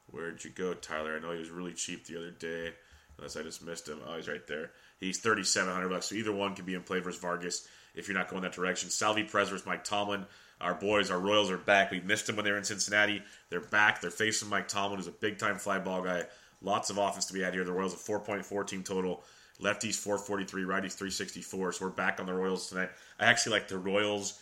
where'd 0.09 0.43
you 0.43 0.49
go, 0.49 0.73
Tyler? 0.73 1.17
I 1.17 1.19
know 1.19 1.33
he 1.33 1.39
was 1.39 1.49
really 1.49 1.73
cheap 1.73 2.07
the 2.07 2.17
other 2.17 2.31
day, 2.31 2.71
unless 3.17 3.35
I 3.35 3.43
just 3.43 3.63
missed 3.63 3.87
him. 3.87 3.99
Oh, 4.07 4.15
he's 4.15 4.29
right 4.29 4.45
there. 4.47 4.71
He's 4.99 5.19
3,700 5.19 5.89
bucks. 5.89 6.07
So 6.07 6.15
either 6.15 6.31
one 6.31 6.55
can 6.55 6.65
be 6.65 6.73
in 6.73 6.83
play 6.83 6.99
versus 6.99 7.21
Vargas 7.21 7.67
if 7.93 8.07
you're 8.07 8.17
not 8.17 8.29
going 8.29 8.43
that 8.43 8.53
direction. 8.53 8.89
Salvi 8.89 9.23
Perez 9.23 9.49
versus 9.49 9.65
Mike 9.65 9.83
Tomlin. 9.83 10.25
Our 10.61 10.73
boys, 10.73 11.11
our 11.11 11.19
Royals 11.19 11.51
are 11.51 11.57
back. 11.57 11.91
We 11.91 11.99
missed 11.99 12.27
them 12.27 12.37
when 12.37 12.45
they 12.45 12.51
were 12.51 12.57
in 12.57 12.63
Cincinnati. 12.63 13.21
They're 13.49 13.59
back. 13.59 13.99
They're 13.99 14.09
facing 14.09 14.49
Mike 14.49 14.69
Tomlin, 14.69 14.97
who's 14.97 15.07
a 15.07 15.11
big 15.11 15.37
time 15.37 15.57
fly 15.57 15.79
ball 15.79 16.01
guy. 16.01 16.23
Lots 16.61 16.89
of 16.89 16.97
offense 16.97 17.25
to 17.25 17.33
be 17.33 17.41
had 17.41 17.53
here. 17.53 17.63
The 17.63 17.71
Royals 17.71 17.93
a 17.93 17.97
4.4 17.97 18.67
team 18.67 18.83
total. 18.83 19.23
Lefties 19.61 19.95
443, 19.95 20.63
righties 20.63 20.93
364. 20.93 21.73
So 21.73 21.85
we're 21.85 21.91
back 21.91 22.19
on 22.19 22.25
the 22.25 22.33
Royals 22.33 22.67
tonight. 22.69 22.89
I 23.19 23.25
actually 23.25 23.53
like 23.53 23.67
the 23.67 23.77
Royals, 23.77 24.39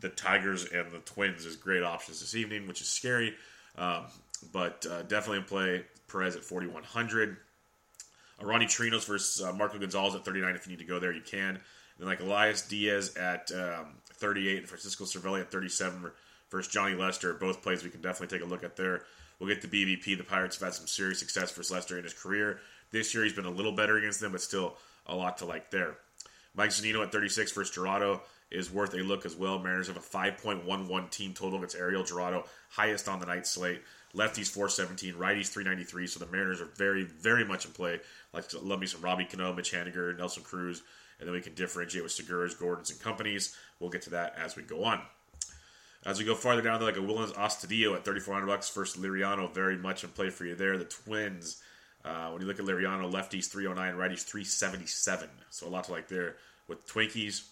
the 0.00 0.08
Tigers, 0.08 0.64
and 0.64 0.90
the 0.90 0.98
Twins 1.00 1.46
as 1.46 1.56
great 1.56 1.84
options 1.84 2.20
this 2.20 2.34
evening, 2.34 2.66
which 2.66 2.80
is 2.80 2.88
scary. 2.88 3.34
Um, 3.76 4.06
but 4.52 4.84
uh, 4.90 5.02
definitely 5.02 5.38
in 5.38 5.44
play. 5.44 5.84
Perez 6.08 6.36
at 6.36 6.42
4,100. 6.42 7.36
Uh, 8.40 8.46
Ronnie 8.46 8.66
Chirinos 8.66 9.06
versus 9.06 9.44
uh, 9.44 9.52
Marco 9.52 9.78
Gonzalez 9.78 10.14
at 10.14 10.24
39. 10.24 10.54
If 10.54 10.66
you 10.66 10.72
need 10.72 10.80
to 10.80 10.84
go 10.84 10.98
there, 10.98 11.12
you 11.12 11.22
can. 11.22 11.50
And 11.50 11.60
then 11.98 12.08
like 12.08 12.20
Elias 12.20 12.62
Diaz 12.62 13.16
at 13.16 13.50
um, 13.52 13.94
38 14.14 14.58
and 14.58 14.68
Francisco 14.68 15.04
Cervelli 15.04 15.40
at 15.40 15.50
37 15.50 16.10
versus 16.50 16.72
Johnny 16.72 16.94
Lester. 16.94 17.34
Both 17.34 17.62
plays 17.62 17.82
we 17.82 17.90
can 17.90 18.00
definitely 18.00 18.36
take 18.36 18.46
a 18.46 18.48
look 18.48 18.64
at 18.64 18.76
there. 18.76 19.02
We'll 19.38 19.48
get 19.48 19.62
to 19.62 19.68
BVP. 19.68 20.16
The 20.16 20.24
Pirates 20.24 20.58
have 20.58 20.68
had 20.68 20.74
some 20.74 20.86
serious 20.86 21.18
success 21.18 21.52
versus 21.52 21.70
Lester 21.70 21.98
in 21.98 22.04
his 22.04 22.14
career. 22.14 22.60
This 22.90 23.14
year 23.14 23.24
he's 23.24 23.32
been 23.32 23.44
a 23.44 23.50
little 23.50 23.72
better 23.72 23.98
against 23.98 24.20
them, 24.20 24.32
but 24.32 24.40
still 24.40 24.76
a 25.06 25.14
lot 25.14 25.38
to 25.38 25.44
like 25.44 25.70
there. 25.70 25.96
Mike 26.54 26.70
Zunino 26.70 27.02
at 27.02 27.12
36 27.12 27.52
versus 27.52 27.76
Jurado 27.76 28.20
is 28.50 28.72
worth 28.72 28.94
a 28.94 28.98
look 28.98 29.26
as 29.26 29.36
well. 29.36 29.58
Mariners 29.58 29.88
have 29.88 29.96
a 29.96 30.00
5.11 30.00 31.10
team 31.10 31.34
total 31.34 31.58
against 31.58 31.76
Ariel 31.76 32.04
Jurado, 32.04 32.46
highest 32.70 33.08
on 33.08 33.20
the 33.20 33.26
night 33.26 33.46
slate. 33.46 33.82
Lefties 34.14 34.48
417, 34.48 35.14
righties 35.14 35.48
393. 35.48 36.06
So 36.06 36.20
the 36.20 36.26
Mariners 36.26 36.60
are 36.60 36.70
very, 36.76 37.02
very 37.02 37.44
much 37.44 37.66
in 37.66 37.72
play. 37.72 38.00
Like 38.32 38.44
love 38.62 38.80
me 38.80 38.86
some 38.86 39.02
Robbie 39.02 39.26
Cano, 39.26 39.52
Mitch 39.52 39.72
Haniger, 39.72 40.16
Nelson 40.16 40.42
Cruz, 40.42 40.82
and 41.18 41.28
then 41.28 41.34
we 41.34 41.42
can 41.42 41.54
differentiate 41.54 42.02
with 42.02 42.12
Seguras, 42.12 42.58
Gordons, 42.58 42.90
and 42.90 43.00
companies. 43.00 43.56
We'll 43.80 43.90
get 43.90 44.02
to 44.02 44.10
that 44.10 44.34
as 44.38 44.56
we 44.56 44.62
go 44.62 44.84
on. 44.84 45.02
As 46.04 46.18
we 46.18 46.24
go 46.24 46.34
farther 46.34 46.62
down, 46.62 46.78
there, 46.78 46.88
like 46.88 46.98
a 46.98 47.00
Willians 47.00 47.34
Astudillo 47.34 47.94
at 47.96 48.04
3,400 48.04 48.46
bucks 48.46 48.70
versus 48.70 49.02
Liriano, 49.02 49.52
very 49.52 49.76
much 49.76 50.04
in 50.04 50.10
play 50.10 50.30
for 50.30 50.44
you 50.44 50.54
there. 50.54 50.78
The 50.78 50.84
Twins, 50.84 51.60
uh, 52.04 52.30
when 52.30 52.40
you 52.40 52.46
look 52.46 52.60
at 52.60 52.64
Liriano, 52.64 53.10
lefties 53.10 53.46
309, 53.46 53.94
righties 53.94 54.22
377. 54.22 55.28
So 55.50 55.66
a 55.66 55.68
lot 55.68 55.84
to 55.84 55.92
like 55.92 56.08
there 56.08 56.36
with 56.68 56.86
Twinkies. 56.86 57.48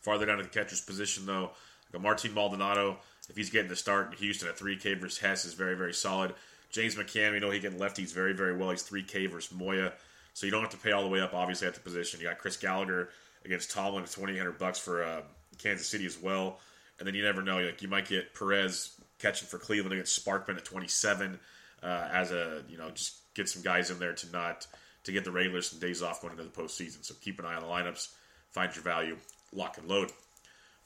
Farther 0.00 0.26
down 0.26 0.36
to 0.38 0.44
the 0.44 0.48
catcher's 0.48 0.80
position, 0.80 1.26
though, 1.26 1.50
like 1.90 1.94
a 1.94 1.98
Martin 1.98 2.32
Maldonado, 2.32 2.98
if 3.28 3.36
he's 3.36 3.50
getting 3.50 3.68
the 3.68 3.76
start 3.76 4.12
in 4.12 4.18
Houston 4.18 4.48
at 4.48 4.56
3K 4.56 5.00
versus 5.00 5.18
Hess 5.18 5.44
is 5.44 5.54
very, 5.54 5.74
very 5.74 5.92
solid. 5.92 6.34
James 6.70 6.94
McCann, 6.94 7.32
we 7.32 7.40
know 7.40 7.50
he 7.50 7.58
getting 7.58 7.78
lefties 7.78 8.12
very, 8.12 8.32
very 8.32 8.56
well. 8.56 8.70
He's 8.70 8.88
3K 8.88 9.30
versus 9.30 9.56
Moya. 9.56 9.92
So 10.34 10.46
you 10.46 10.52
don't 10.52 10.60
have 10.60 10.70
to 10.70 10.76
pay 10.76 10.92
all 10.92 11.02
the 11.02 11.08
way 11.08 11.20
up, 11.20 11.34
obviously, 11.34 11.66
at 11.66 11.74
the 11.74 11.80
position. 11.80 12.20
You 12.20 12.26
got 12.26 12.38
Chris 12.38 12.56
Gallagher 12.56 13.08
against 13.44 13.70
Tomlin 13.70 14.02
at 14.02 14.10
2800 14.10 14.58
bucks 14.58 14.78
for 14.78 15.02
uh, 15.02 15.22
Kansas 15.58 15.88
City 15.88 16.06
as 16.06 16.18
well. 16.18 16.60
And 16.98 17.06
then 17.06 17.14
you 17.14 17.22
never 17.22 17.42
know. 17.42 17.58
Like 17.58 17.82
you 17.82 17.88
might 17.88 18.08
get 18.08 18.34
Perez 18.34 18.92
catching 19.18 19.48
for 19.48 19.58
Cleveland 19.58 19.92
against 19.92 20.24
Sparkman 20.24 20.56
at 20.56 20.64
27 20.64 21.38
uh, 21.82 22.08
as 22.12 22.32
a, 22.32 22.62
you 22.68 22.78
know, 22.78 22.90
just 22.90 23.16
get 23.34 23.48
some 23.48 23.62
guys 23.62 23.90
in 23.90 23.98
there 23.98 24.14
to 24.14 24.30
not 24.32 24.66
to 25.04 25.12
get 25.12 25.24
the 25.24 25.30
regulars 25.30 25.68
some 25.68 25.78
days 25.78 26.02
off 26.02 26.20
going 26.20 26.32
into 26.32 26.44
the 26.44 26.50
postseason. 26.50 27.04
So 27.04 27.14
keep 27.20 27.38
an 27.38 27.44
eye 27.44 27.54
on 27.54 27.62
the 27.62 27.68
lineups, 27.68 28.08
find 28.50 28.74
your 28.74 28.82
value, 28.82 29.16
lock 29.52 29.78
and 29.78 29.88
load. 29.88 30.10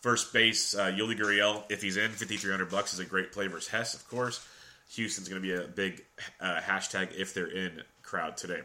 First 0.00 0.33
base, 0.33 0.75
uh, 0.75 0.87
Yuli 0.87 1.19
Gurriel, 1.19 1.64
if 1.69 1.83
he's 1.83 1.97
in, 1.97 2.11
5300 2.11 2.71
bucks 2.71 2.95
is 2.95 3.00
a 3.00 3.05
great 3.05 3.33
play 3.33 3.47
versus 3.49 3.69
Hess, 3.69 3.95
of 3.95 4.09
course. 4.09 4.47
Houston's 4.95 5.29
going 5.29 5.40
to 5.40 5.47
be 5.47 5.55
a 5.55 5.69
big 5.69 6.05
uh, 6.40 6.61
hashtag 6.61 7.14
if 7.17 7.35
they're 7.35 7.50
in 7.50 7.83
crowd 8.02 8.37
today. 8.37 8.61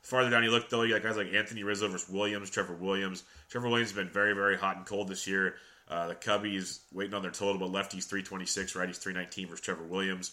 Farther 0.00 0.30
down 0.30 0.42
you 0.42 0.50
look, 0.50 0.68
though, 0.68 0.82
you 0.82 0.94
got 0.94 1.02
guys 1.02 1.16
like 1.16 1.32
Anthony 1.32 1.62
Rizzo 1.62 1.88
versus 1.88 2.08
Williams, 2.08 2.50
Trevor 2.50 2.74
Williams. 2.74 3.22
Trevor 3.50 3.68
Williams 3.68 3.90
has 3.90 3.96
been 3.96 4.12
very, 4.12 4.34
very 4.34 4.56
hot 4.56 4.76
and 4.76 4.84
cold 4.84 5.08
this 5.08 5.26
year. 5.26 5.54
Uh, 5.88 6.08
the 6.08 6.14
Cubbies 6.14 6.80
waiting 6.92 7.14
on 7.14 7.22
their 7.22 7.30
total, 7.30 7.58
but 7.58 7.70
lefties 7.70 8.04
326, 8.04 8.72
righties 8.72 8.96
319 8.96 9.48
versus 9.48 9.64
Trevor 9.64 9.84
Williams. 9.84 10.32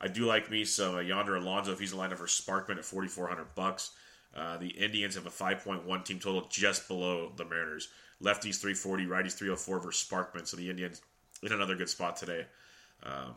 I 0.00 0.08
do 0.08 0.24
like 0.24 0.50
me 0.50 0.64
some 0.64 0.96
uh, 0.96 1.00
Yonder 1.00 1.36
Alonso 1.36 1.72
if 1.72 1.78
he's 1.78 1.92
in 1.92 1.98
line 1.98 2.14
for 2.16 2.26
Sparkman 2.26 2.78
at 2.78 2.84
4,400 2.84 3.54
bucks. 3.54 3.92
Uh, 4.34 4.56
the 4.56 4.68
Indians 4.68 5.14
have 5.16 5.26
a 5.26 5.30
5.1 5.30 6.04
team 6.04 6.18
total 6.18 6.46
just 6.50 6.88
below 6.88 7.32
the 7.36 7.44
Mariners. 7.44 7.88
Lefties 8.22 8.60
340, 8.60 9.06
righties 9.06 9.32
304 9.32 9.80
versus 9.80 10.06
Sparkman. 10.08 10.46
So 10.46 10.56
the 10.56 10.70
Indians 10.70 11.02
in 11.42 11.52
another 11.52 11.74
good 11.74 11.88
spot 11.88 12.16
today. 12.16 12.46
Um, 13.02 13.34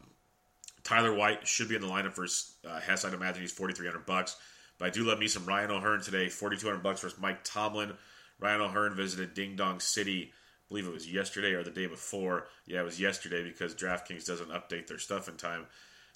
Tyler 0.84 1.14
White 1.14 1.48
should 1.48 1.70
be 1.70 1.76
in 1.76 1.82
the 1.82 1.88
lineup 1.88 2.14
for 2.14 2.26
uh, 2.70 2.80
Hess. 2.80 3.06
I'd 3.06 3.14
imagine 3.14 3.42
he's 3.42 3.52
4,300 3.52 4.06
bucks. 4.06 4.36
But 4.78 4.86
I 4.86 4.90
do 4.90 5.04
love 5.04 5.20
me 5.20 5.28
some 5.28 5.46
Ryan 5.46 5.72
O'Hearn 5.72 6.02
today, 6.02 6.30
4,200 6.30 6.84
bucks 6.84 7.02
versus 7.02 7.20
Mike 7.20 7.44
Tomlin. 7.44 7.94
Ryan 8.40 8.62
O'Hearn 8.62 8.96
visited 8.96 9.34
Ding 9.34 9.56
Dong 9.56 9.80
City. 9.80 10.34
Believe 10.74 10.88
it 10.88 10.94
was 10.94 11.08
yesterday 11.08 11.52
or 11.52 11.62
the 11.62 11.70
day 11.70 11.86
before. 11.86 12.48
Yeah, 12.66 12.80
it 12.80 12.84
was 12.84 13.00
yesterday 13.00 13.44
because 13.44 13.76
DraftKings 13.76 14.26
doesn't 14.26 14.50
update 14.50 14.88
their 14.88 14.98
stuff 14.98 15.28
in 15.28 15.36
time. 15.36 15.68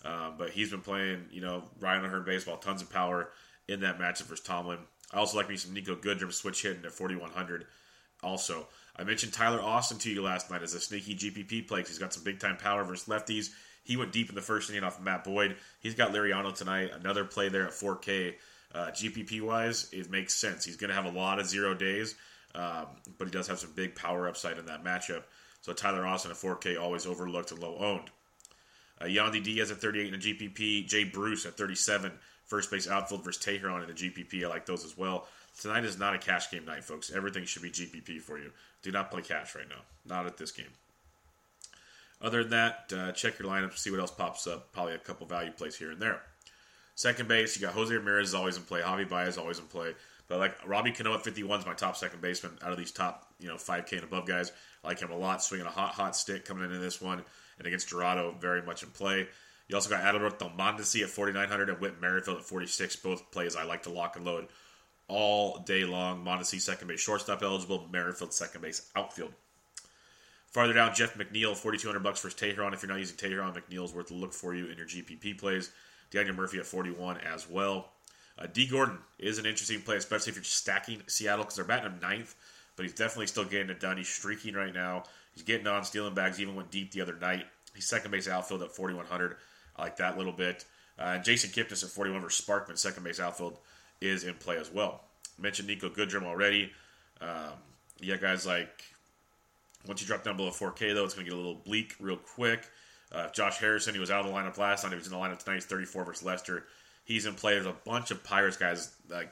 Um, 0.04 0.34
but 0.36 0.50
he's 0.50 0.72
been 0.72 0.82
playing, 0.82 1.26
you 1.32 1.42
know, 1.42 1.66
Ryan 1.80 2.06
O'Hearn 2.06 2.26
baseball, 2.26 2.58
tons 2.58 2.82
of 2.82 2.90
power 2.90 3.30
in 3.68 3.82
that 3.82 4.00
matchup 4.00 4.24
versus 4.24 4.44
Tomlin. 4.44 4.80
I 5.14 5.18
also 5.20 5.38
like 5.38 5.48
me 5.48 5.58
some 5.58 5.76
Niko 5.76 5.96
Goodrum 5.96 6.34
switch 6.34 6.64
hitting 6.64 6.84
at 6.86 6.92
4,100. 6.92 7.68
Also, 8.24 8.66
I 8.96 9.04
mentioned 9.04 9.32
Tyler 9.32 9.62
Austin 9.62 10.00
to 10.00 10.10
you 10.10 10.24
last 10.24 10.50
night 10.50 10.64
as 10.64 10.74
a 10.74 10.80
sneaky 10.80 11.14
GPP 11.14 11.68
play 11.68 11.82
because 11.82 11.90
he's 11.90 12.00
got 12.00 12.16
some 12.16 12.24
big 12.24 12.40
time 12.40 12.58
power 12.58 12.84
versus 12.84 13.08
lefties. 13.08 13.52
He 13.84 13.96
went 13.96 14.12
deep 14.12 14.28
in 14.30 14.34
the 14.34 14.42
first 14.42 14.72
inning 14.72 14.84
off 14.84 14.98
of 14.98 15.06
Matt 15.06 15.24
Boyd. 15.24 15.58
He's 15.82 15.94
got 15.94 16.14
Liriano 16.14 16.52
tonight. 16.52 16.90
Another 17.00 17.26
play 17.26 17.50
there 17.50 17.68
at 17.68 17.74
4K. 17.74 18.34
Uh, 18.74 18.88
GPP 18.88 19.40
wise, 19.40 19.88
it 19.94 20.10
makes 20.10 20.34
sense. 20.34 20.66
He's 20.66 20.78
going 20.78 20.90
to 20.90 20.96
have 20.96 21.06
a 21.06 21.16
lot 21.16 21.38
of 21.38 21.48
zero 21.48 21.76
days, 21.76 22.16
um, 22.58 22.88
but 23.18 23.28
he 23.28 23.32
does 23.32 23.48
have 23.48 23.60
some 23.60 23.72
big 23.76 23.96
power 23.96 24.28
upside 24.28 24.58
in 24.58 24.66
that 24.66 24.84
matchup. 24.84 25.24
So 25.62 25.74
Tyler 25.74 26.06
Austin 26.06 26.32
at 26.32 26.38
4K, 26.38 26.80
always 26.82 27.06
overlooked 27.06 27.52
and 27.52 27.62
low 27.62 27.78
owned. 27.78 28.10
Uh, 29.00 29.06
Yandy 29.06 29.44
Diaz 29.44 29.70
at 29.70 29.78
38 29.78 30.08
in 30.08 30.14
a 30.16 30.18
GPP. 30.18 30.88
Jay 30.88 31.04
Bruce 31.04 31.46
at 31.46 31.56
37. 31.56 32.12
First 32.46 32.72
base 32.72 32.88
outfield 32.88 33.24
versus 33.24 33.44
Teheran 33.44 33.82
in 33.82 33.88
the 33.88 33.94
GPP. 33.94 34.44
I 34.44 34.48
like 34.48 34.66
those 34.66 34.84
as 34.84 34.98
well. 34.98 35.28
Tonight 35.60 35.86
is 35.86 36.00
not 36.00 36.16
a 36.16 36.18
cash 36.18 36.50
game 36.50 36.66
night, 36.66 36.84
folks. 36.84 37.12
Everything 37.12 37.46
should 37.46 37.62
be 37.62 37.70
GPP 37.70 38.22
for 38.22 38.40
you. 38.40 38.52
Do 38.82 38.92
not 38.92 39.12
play 39.12 39.22
cash 39.22 39.54
right 39.56 39.68
now. 39.70 39.82
Not 40.06 40.26
at 40.26 40.38
this 40.38 40.52
game. 40.52 40.66
Other 42.22 42.42
than 42.44 42.52
that, 42.52 42.94
uh, 42.96 43.12
check 43.12 43.38
your 43.38 43.48
lineup, 43.48 43.78
see 43.78 43.92
what 43.92 44.00
else 44.00 44.12
pops 44.12 44.48
up. 44.48 44.72
Probably 44.72 44.94
a 44.94 45.00
couple 45.00 45.28
value 45.28 45.52
plays 45.52 45.76
here 45.76 45.92
and 45.92 46.02
there. 46.02 46.22
Second 46.96 47.28
base, 47.28 47.56
you 47.56 47.62
got 47.62 47.76
Jose 47.76 47.94
Ramirez 47.94 48.30
is 48.30 48.34
always 48.34 48.58
in 48.58 48.64
play. 48.64 48.82
Javi 48.82 49.08
Baez 49.08 49.30
is 49.30 49.38
always 49.38 49.60
in 49.60 49.66
play. 49.66 49.94
But 50.28 50.40
like 50.40 50.68
Robbie 50.68 50.92
Cano 50.92 51.14
at 51.14 51.24
51 51.24 51.60
is 51.60 51.66
my 51.66 51.74
top 51.74 51.96
second 51.96 52.22
baseman 52.22 52.58
out 52.62 52.72
of 52.72 52.78
these 52.78 52.92
top, 52.92 53.28
you 53.40 53.48
know, 53.48 53.56
5K 53.56 53.94
and 53.94 54.04
above 54.04 54.28
guys. 54.28 54.52
I 54.84 54.88
like 54.88 55.00
him 55.00 55.12
a 55.12 55.18
lot, 55.18 55.42
swinging 55.42 55.66
a 55.66 55.72
hot, 55.72 55.94
hot 55.94 56.16
stick 56.16 56.46
coming 56.46 56.66
into 56.66 56.80
this 56.80 57.02
one. 57.02 57.24
And 57.58 57.68
against 57.68 57.90
Jurado, 57.90 58.40
very 58.40 58.62
much 58.62 58.84
in 58.84 58.90
play. 58.90 59.28
You 59.68 59.76
also 59.76 59.90
got 59.90 60.04
Adalberto 60.04 60.56
Mondesi 60.56 61.04
at 61.04 61.10
4,900 61.10 61.70
and 61.70 61.80
Whit 61.80 62.00
Merrifield 62.02 62.38
at 62.38 62.44
46. 62.44 62.96
Both 62.98 63.32
plays 63.32 63.56
I 63.56 63.64
like 63.64 63.84
to 63.84 63.90
lock 63.90 64.16
and 64.16 64.26
load 64.26 64.48
all 65.08 65.60
day 65.60 65.86
long. 65.86 66.24
Mondesi 66.24 66.60
second 66.60 66.88
base 66.88 67.02
shortstop 67.02 67.42
eligible. 67.42 67.88
Merrifield 67.92 68.34
second 68.34 68.62
base 68.62 68.90
outfield. 68.96 69.34
Farther 70.48 70.74
down, 70.74 70.96
Jeff 70.96 71.16
McNeil, 71.16 71.56
4200 71.56 72.02
bucks 72.02 72.20
for 72.22 72.30
Teheran. 72.30 72.74
If 72.74 72.82
you're 72.82 72.90
not 72.90 73.00
using 73.00 73.18
Teheran, 73.18 73.54
McNeil's 73.54 73.94
worth 73.94 74.12
a 74.12 74.14
look 74.14 74.34
for 74.34 74.56
you 74.56 74.68
in 74.68 74.78
your 74.78 74.88
GPP 74.88 75.38
plays. 75.38 75.72
Daniel 76.10 76.36
Murphy 76.36 76.58
at 76.60 76.66
41 76.66 77.18
as 77.18 77.50
well. 77.50 77.92
Uh, 78.38 78.48
D. 78.52 78.68
Gordon 78.68 79.00
is 79.20 79.40
an 79.40 79.46
interesting 79.46 79.82
play, 79.82 79.98
especially 79.98 80.32
if 80.32 80.36
you're 80.36 80.44
stacking 80.44 81.02
Seattle 81.08 81.44
because 81.44 81.56
they're 81.56 81.66
batting 81.66 81.92
him 81.92 82.00
ninth, 82.02 82.36
but 82.76 82.84
he's 82.84 82.94
definitely 82.94 83.28
still 83.28 83.46
getting 83.46 83.70
it 83.70 83.80
done. 83.80 83.98
He's 83.98 84.10
streaking 84.10 84.54
right 84.54 84.74
now. 84.74 85.04
He's 85.34 85.44
getting 85.44 85.68
on, 85.68 85.84
stealing 85.84 86.14
bags, 86.14 86.40
even 86.40 86.56
went 86.56 86.72
deep 86.72 86.92
the 86.92 87.02
other 87.02 87.16
night. 87.16 87.46
He's 87.74 87.86
second 87.86 88.12
base 88.12 88.28
outfield 88.28 88.64
at 88.64 88.72
4,100. 88.72 89.38
I 89.76 89.82
like 89.82 89.98
that 89.98 90.18
little 90.18 90.34
bit. 90.34 90.66
Uh, 90.98 91.20
Jason 91.20 91.52
Kipnis 91.52 91.84
at 91.84 91.90
41 91.90 92.22
versus 92.22 92.44
Sparkman, 92.44 92.78
second 92.78 93.04
base 93.04 93.20
outfield, 93.20 93.60
is 94.02 94.24
in 94.24 94.34
play 94.36 94.58
as 94.58 94.72
well. 94.72 95.02
I 95.38 95.42
mentioned 95.42 95.70
Niko 95.70 95.96
Goodrum 95.96 96.24
already. 96.24 96.72
Um, 97.22 97.54
yeah, 98.00 98.18
guys 98.18 98.46
like 98.46 98.84
once 99.88 100.02
you 100.02 100.08
drop 100.08 100.24
down 100.24 100.38
below 100.38 100.50
4K, 100.50 100.94
though, 100.94 101.06
it's 101.06 101.14
going 101.14 101.26
to 101.26 101.32
get 101.32 101.34
a 101.34 101.38
little 101.38 101.56
bleak 101.56 101.96
real 102.00 102.18
quick. 102.18 102.68
Uh, 103.12 103.30
Josh 103.30 103.58
Harrison, 103.58 103.94
he 103.94 104.00
was 104.00 104.12
out 104.12 104.26
of 104.26 104.32
the 104.32 104.38
lineup 104.38 104.58
last 104.58 104.84
night. 104.84 104.90
He 104.90 104.98
was 104.98 105.08
in 105.08 105.14
the 105.14 105.20
lineup 105.20 105.40
tonight. 105.40 105.56
He's 105.56 105.66
34 105.66 106.04
versus 106.04 106.26
Lester. 106.26 106.66
He's 107.08 107.26
in 107.26 107.36
play. 107.36 107.54
There's 107.54 107.66
a 107.66 107.76
bunch 107.86 108.12
of 108.12 108.22
Pirates 108.22 108.58
guys, 108.58 108.92
like 109.10 109.32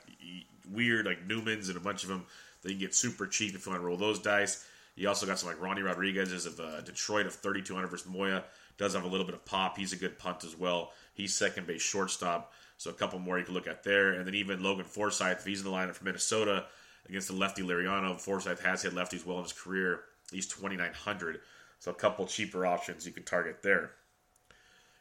weird, 0.71 1.05
like 1.05 1.27
Newmans 1.27 1.67
and 1.67 1.75
a 1.75 1.81
bunch 1.81 2.03
of 2.03 2.09
them 2.09 2.25
that 2.61 2.69
you 2.69 2.75
can 2.75 2.87
get 2.87 2.95
super 2.95 3.27
cheap 3.27 3.53
if 3.53 3.65
you 3.65 3.71
want 3.73 3.81
to 3.81 3.85
roll 3.85 3.97
those 3.97 4.17
dice. 4.17 4.65
You 4.95 5.09
also 5.09 5.25
got 5.25 5.39
some 5.39 5.49
like 5.49 5.61
Ronny 5.61 5.81
Rodriguez 5.81 6.45
of 6.45 6.57
uh, 6.57 6.79
Detroit 6.79 7.25
of 7.25 7.33
3,200 7.33 7.87
versus 7.87 8.07
Moya. 8.07 8.45
Does 8.77 8.93
have 8.93 9.03
a 9.03 9.07
little 9.07 9.25
bit 9.25 9.35
of 9.35 9.43
pop. 9.43 9.77
He's 9.77 9.91
a 9.91 9.97
good 9.97 10.17
punt 10.17 10.45
as 10.45 10.57
well. 10.57 10.93
He's 11.15 11.35
second 11.35 11.67
base 11.67 11.81
shortstop. 11.81 12.53
So 12.77 12.91
a 12.91 12.93
couple 12.93 13.19
more 13.19 13.37
you 13.37 13.43
can 13.43 13.53
look 13.53 13.67
at 13.67 13.83
there. 13.83 14.13
And 14.13 14.25
then 14.25 14.35
even 14.35 14.63
Logan 14.63 14.85
Forsythe, 14.85 15.39
if 15.39 15.45
he's 15.45 15.59
in 15.59 15.65
the 15.65 15.71
lineup 15.71 15.95
for 15.95 16.05
Minnesota 16.05 16.67
against 17.09 17.27
the 17.27 17.35
lefty 17.35 17.61
Liriano, 17.61 18.17
Forsythe 18.17 18.61
has 18.61 18.83
hit 18.83 18.95
lefties 18.95 19.25
well 19.25 19.37
in 19.39 19.43
his 19.43 19.51
career. 19.51 19.99
He's 20.31 20.47
2,900. 20.47 21.41
So 21.81 21.91
a 21.91 21.93
couple 21.93 22.25
cheaper 22.25 22.65
options 22.65 23.05
you 23.05 23.11
can 23.11 23.23
target 23.23 23.61
there. 23.61 23.91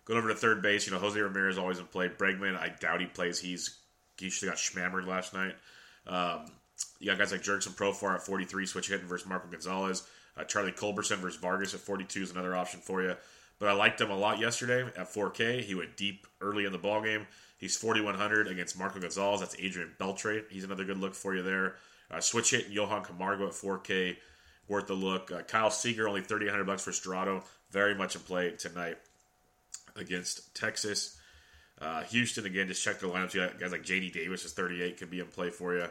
Going 0.05 0.19
over 0.19 0.29
to 0.29 0.35
third 0.35 0.61
base, 0.61 0.87
you 0.87 0.93
know, 0.93 0.99
Jose 0.99 1.19
Ramirez 1.19 1.57
always 1.57 1.79
in 1.79 1.87
play. 1.87 2.09
Bregman, 2.09 2.59
I 2.59 2.69
doubt 2.69 3.01
he 3.01 3.07
plays. 3.07 3.39
He's 3.39 3.79
he 4.19 4.31
should 4.31 4.49
got 4.49 4.57
schmammered 4.57 5.07
last 5.07 5.35
night. 5.35 5.57
Um, 6.07 6.47
you 7.01 7.07
got 7.07 7.19
guys 7.19 7.33
like 7.33 7.43
Jurickson 7.43 7.75
Profar 7.75 8.15
at 8.15 8.23
43, 8.23 8.67
switch 8.67 8.89
hitting 8.89 9.07
versus 9.07 9.27
Marco 9.27 9.49
Gonzalez. 9.49 10.07
Uh, 10.37 10.45
Charlie 10.45 10.73
Culberson 10.73 11.19
versus 11.19 11.41
Vargas 11.41 11.75
at 11.75 11.81
42 11.81 12.23
is 12.23 12.31
another 12.31 12.55
option 12.55 12.81
for 12.81 13.03
you. 13.03 13.15
But 13.59 13.69
I 13.69 13.73
liked 13.73 14.01
him 14.01 14.11
a 14.11 14.17
lot 14.17 14.41
yesterday 14.41 14.83
at 14.83 15.13
4K. 15.13 15.63
He 15.63 15.75
went 15.75 15.97
deep 15.97 16.27
early 16.41 16.65
in 16.65 16.73
the 16.73 16.79
ball 16.79 17.01
game. 17.01 17.27
He's 17.57 17.77
4,100 17.77 18.49
against 18.49 18.79
Marco 18.79 19.01
Gonzalez. 19.01 19.41
That's 19.41 19.57
Adrian 19.59 19.93
Beltre. 19.99 20.43
He's 20.51 20.65
another 20.65 20.85
good 20.85 20.99
look 20.99 21.15
for 21.15 21.35
you 21.35 21.43
there. 21.43 21.77
Uh, 22.11 22.21
switch 22.21 22.51
hit 22.51 22.69
Johan 22.69 23.05
Camargo 23.05 23.47
at 23.47 23.53
4K, 23.53 24.17
worth 24.69 24.91
a 24.91 24.95
look. 24.95 25.31
Uh, 25.31 25.43
Kyle 25.43 25.71
Seager 25.71 26.09
only 26.09 26.21
3,800 26.21 26.65
bucks 26.65 26.83
for 26.83 26.91
Storado. 26.91 27.45
Very 27.71 27.95
much 27.95 28.17
in 28.17 28.21
play 28.23 28.51
tonight 28.51 28.99
against 29.97 30.55
Texas. 30.55 31.19
Uh, 31.81 32.03
Houston 32.05 32.47
again, 32.47 32.69
just 32.69 32.83
check 32.83 33.01
the 33.01 33.07
lineups. 33.07 33.35
You 33.35 33.41
got 33.41 33.59
guys 33.59 33.73
like 33.73 33.85
J.D. 33.85 34.11
Davis 34.11 34.45
is 34.45 34.53
38, 34.53 34.99
could 34.99 35.11
be 35.11 35.21
in 35.21 35.27
play 35.27 35.51
for 35.51 35.75
you. 35.75 35.87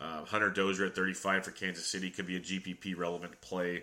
Uh, 0.00 0.24
Hunter 0.24 0.50
Dozier 0.50 0.86
at 0.86 0.94
35 0.94 1.44
for 1.44 1.50
Kansas 1.50 1.86
City 1.86 2.10
could 2.10 2.26
be 2.26 2.36
a 2.36 2.40
GPP 2.40 2.96
relevant 2.96 3.40
play 3.40 3.82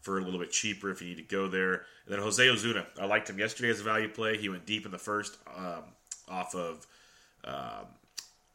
for 0.00 0.18
a 0.18 0.22
little 0.22 0.38
bit 0.38 0.52
cheaper 0.52 0.90
if 0.90 1.00
you 1.00 1.08
need 1.08 1.16
to 1.16 1.22
go 1.22 1.48
there. 1.48 1.74
And 2.04 2.14
then 2.14 2.20
Jose 2.20 2.46
Osuna, 2.46 2.86
I 3.00 3.06
liked 3.06 3.28
him 3.28 3.38
yesterday 3.38 3.70
as 3.70 3.80
a 3.80 3.84
value 3.84 4.08
play. 4.08 4.36
He 4.36 4.48
went 4.48 4.66
deep 4.66 4.84
in 4.84 4.92
the 4.92 4.98
first 4.98 5.36
um, 5.56 5.82
off 6.28 6.54
of. 6.54 6.86
Um, 7.44 7.86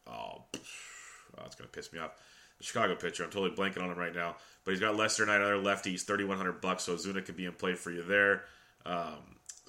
oh, 0.08 0.44
oh, 0.54 1.44
it's 1.46 1.56
going 1.56 1.70
to 1.70 1.76
piss 1.76 1.92
me 1.92 2.00
off. 2.00 2.12
The 2.60 2.64
Chicago 2.64 2.96
pitcher. 2.96 3.24
I'm 3.24 3.32
totally 3.32 3.56
blanking 3.56 3.84
on 3.84 3.92
him 3.92 3.98
right 3.98 4.14
now. 4.16 4.36
But 4.64 4.72
he's 4.72 4.80
got 4.80 4.96
Lester 4.96 5.26
Knight, 5.26 5.42
other 5.42 5.56
lefties, 5.56 6.04
3100 6.04 6.62
bucks. 6.62 6.84
So 6.84 6.94
Osuna 6.94 7.22
could 7.22 7.36
be 7.36 7.46
in 7.46 7.54
play 7.54 7.74
for 7.74 7.92
you 7.92 8.04
there. 8.04 8.44
Um, 8.86 9.18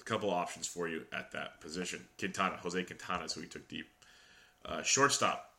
couple 0.05 0.29
options 0.29 0.67
for 0.67 0.87
you 0.87 1.03
at 1.13 1.31
that 1.31 1.59
position. 1.61 2.05
Quintana, 2.17 2.57
Jose 2.57 2.83
Quintana 2.83 3.25
is 3.25 3.33
who 3.33 3.41
he 3.41 3.47
took 3.47 3.67
deep. 3.67 3.87
Uh, 4.65 4.81
shortstop, 4.81 5.49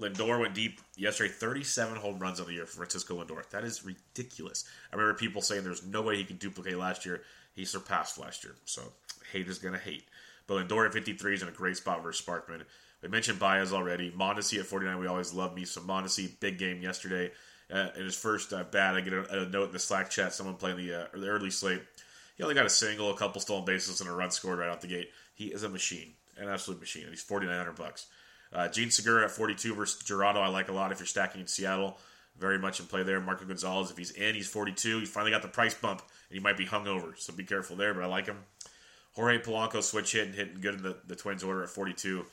Lindor 0.00 0.40
went 0.40 0.54
deep 0.54 0.80
yesterday. 0.96 1.30
37 1.30 1.96
home 1.96 2.18
runs 2.18 2.40
on 2.40 2.46
the 2.46 2.52
year 2.52 2.66
for 2.66 2.78
Francisco 2.78 3.22
Lindor. 3.22 3.48
That 3.50 3.64
is 3.64 3.84
ridiculous. 3.84 4.64
I 4.92 4.96
remember 4.96 5.18
people 5.18 5.42
saying 5.42 5.64
there's 5.64 5.86
no 5.86 6.02
way 6.02 6.16
he 6.16 6.24
can 6.24 6.36
duplicate 6.36 6.78
last 6.78 7.06
year. 7.06 7.22
He 7.54 7.64
surpassed 7.64 8.18
last 8.18 8.44
year. 8.44 8.54
So 8.66 8.82
hate 9.32 9.48
is 9.48 9.58
going 9.58 9.74
to 9.74 9.80
hate. 9.80 10.04
But 10.46 10.68
Lindor 10.68 10.86
at 10.86 10.92
53 10.92 11.34
is 11.34 11.42
in 11.42 11.48
a 11.48 11.52
great 11.52 11.76
spot 11.76 12.02
versus 12.02 12.24
Sparkman. 12.24 12.62
We 13.02 13.08
mentioned 13.08 13.38
Baez 13.38 13.72
already. 13.72 14.10
Mondesi 14.10 14.58
at 14.58 14.66
49. 14.66 14.98
We 14.98 15.06
always 15.06 15.32
love 15.32 15.54
me 15.54 15.64
some 15.64 15.86
Mondesi. 15.86 16.38
Big 16.40 16.58
game 16.58 16.82
yesterday. 16.82 17.30
Uh, 17.72 17.88
in 17.96 18.04
his 18.04 18.16
first 18.16 18.52
uh, 18.52 18.64
bat, 18.64 18.94
I 18.94 19.00
get 19.00 19.12
a, 19.12 19.42
a, 19.42 19.48
note 19.48 19.66
in 19.66 19.72
the 19.72 19.78
Slack 19.78 20.08
chat. 20.08 20.32
Someone 20.32 20.54
playing 20.54 20.76
the, 20.76 20.94
uh, 20.94 21.06
the 21.14 21.26
early 21.26 21.50
slate. 21.50 21.82
He 22.36 22.42
only 22.42 22.54
got 22.54 22.66
a 22.66 22.70
single, 22.70 23.10
a 23.10 23.16
couple 23.16 23.40
stolen 23.40 23.64
bases, 23.64 24.00
and 24.00 24.10
a 24.10 24.12
run 24.12 24.30
scored 24.30 24.58
right 24.58 24.68
out 24.68 24.80
the 24.80 24.86
gate. 24.86 25.10
He 25.34 25.46
is 25.46 25.62
a 25.62 25.68
machine, 25.68 26.12
an 26.36 26.48
absolute 26.48 26.80
machine. 26.80 27.06
He's 27.08 27.22
4,900 27.22 27.74
bucks. 27.74 28.06
Uh, 28.52 28.68
Jean 28.68 28.90
Segura 28.90 29.24
at 29.24 29.30
42 29.30 29.74
versus 29.74 30.02
Jurado, 30.02 30.36
I 30.36 30.48
like 30.48 30.68
a 30.68 30.72
lot 30.72 30.92
if 30.92 30.98
you're 30.98 31.06
stacking 31.06 31.40
in 31.40 31.46
Seattle. 31.46 31.98
Very 32.38 32.58
much 32.58 32.78
in 32.78 32.86
play 32.86 33.02
there. 33.02 33.20
Marco 33.20 33.46
Gonzalez, 33.46 33.90
if 33.90 33.96
he's 33.96 34.10
in, 34.10 34.34
he's 34.34 34.48
42. 34.48 35.00
He 35.00 35.06
finally 35.06 35.30
got 35.30 35.42
the 35.42 35.48
price 35.48 35.74
bump, 35.74 36.00
and 36.28 36.36
he 36.36 36.40
might 36.40 36.58
be 36.58 36.66
hungover, 36.66 37.18
so 37.18 37.32
be 37.32 37.44
careful 37.44 37.76
there, 37.76 37.94
but 37.94 38.02
I 38.02 38.06
like 38.06 38.26
him. 38.26 38.38
Jorge 39.14 39.38
Polanco 39.38 39.82
switch 39.82 40.12
hit 40.12 40.26
and 40.26 40.34
hitting 40.34 40.60
good 40.60 40.74
in 40.74 40.82
the, 40.82 40.98
the 41.06 41.16
Twins 41.16 41.42
order 41.42 41.62
at 41.62 41.70
42. 41.70 42.26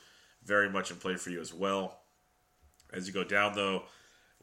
Very 0.43 0.69
much 0.69 0.91
in 0.91 0.97
play 0.97 1.15
for 1.15 1.29
you 1.29 1.39
as 1.39 1.53
well. 1.53 1.99
As 2.91 3.07
you 3.07 3.13
go 3.13 3.23
down, 3.23 3.55
though, 3.55 3.83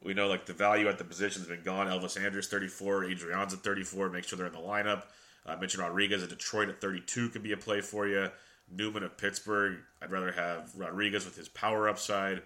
we 0.02 0.14
know 0.14 0.26
like 0.26 0.46
the 0.46 0.54
value 0.54 0.88
at 0.88 0.96
the 0.96 1.04
position 1.04 1.42
has 1.42 1.48
been 1.48 1.62
gone. 1.62 1.86
Elvis 1.86 2.18
Andrus 2.18 2.48
34, 2.48 3.04
Adrianza 3.04 3.52
at 3.54 3.62
34. 3.62 4.08
Make 4.08 4.24
sure 4.24 4.38
they're 4.38 4.46
in 4.46 4.54
the 4.54 4.58
lineup. 4.58 5.04
I 5.46 5.56
mentioned 5.56 5.82
Rodriguez 5.82 6.22
at 6.22 6.28
Detroit 6.28 6.68
at 6.68 6.80
32 6.80 7.30
could 7.30 7.42
be 7.42 7.52
a 7.52 7.56
play 7.56 7.80
for 7.80 8.06
you. 8.06 8.28
Newman 8.70 9.02
of 9.02 9.16
Pittsburgh. 9.16 9.78
I'd 10.00 10.10
rather 10.10 10.32
have 10.32 10.72
Rodriguez 10.76 11.24
with 11.24 11.36
his 11.36 11.48
power 11.48 11.88
upside. 11.88 12.42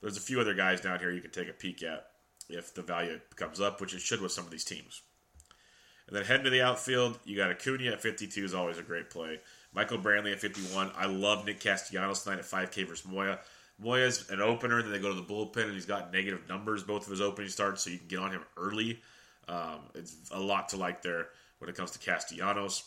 There's 0.00 0.16
a 0.16 0.20
few 0.20 0.40
other 0.40 0.54
guys 0.54 0.80
down 0.80 0.98
here 0.98 1.10
you 1.10 1.20
can 1.20 1.30
take 1.30 1.48
a 1.48 1.52
peek 1.52 1.82
at 1.82 2.08
if 2.48 2.74
the 2.74 2.82
value 2.82 3.20
comes 3.36 3.60
up, 3.60 3.80
which 3.80 3.94
it 3.94 4.00
should 4.00 4.20
with 4.20 4.32
some 4.32 4.44
of 4.44 4.50
these 4.50 4.64
teams. 4.64 5.02
And 6.06 6.16
then 6.16 6.24
heading 6.24 6.44
to 6.44 6.50
the 6.50 6.62
outfield, 6.62 7.18
you 7.24 7.36
got 7.36 7.50
Acuna 7.50 7.92
at 7.92 8.02
52 8.02 8.44
is 8.44 8.54
always 8.54 8.76
a 8.76 8.82
great 8.82 9.08
play. 9.08 9.40
Michael 9.72 9.98
Brantley 9.98 10.32
at 10.32 10.40
51. 10.40 10.90
I 10.96 11.06
love 11.06 11.46
Nick 11.46 11.60
Castellanos 11.60 12.24
tonight 12.24 12.40
at 12.40 12.44
5K 12.44 12.86
versus 12.86 13.06
Moya. 13.06 13.38
Moya's 13.78 14.28
an 14.30 14.40
opener, 14.40 14.82
then 14.82 14.92
they 14.92 14.98
go 14.98 15.08
to 15.08 15.14
the 15.14 15.22
bullpen, 15.22 15.64
and 15.64 15.72
he's 15.72 15.86
got 15.86 16.12
negative 16.12 16.46
numbers 16.48 16.82
both 16.82 17.04
of 17.04 17.10
his 17.10 17.20
opening 17.20 17.48
starts, 17.48 17.82
so 17.82 17.90
you 17.90 17.98
can 17.98 18.08
get 18.08 18.18
on 18.18 18.32
him 18.32 18.42
early. 18.56 19.00
Um, 19.48 19.80
it's 19.94 20.14
a 20.30 20.38
lot 20.38 20.68
to 20.70 20.76
like 20.76 21.02
there 21.02 21.28
when 21.62 21.70
it 21.70 21.76
comes 21.76 21.92
to 21.92 21.98
Castellanos. 22.00 22.82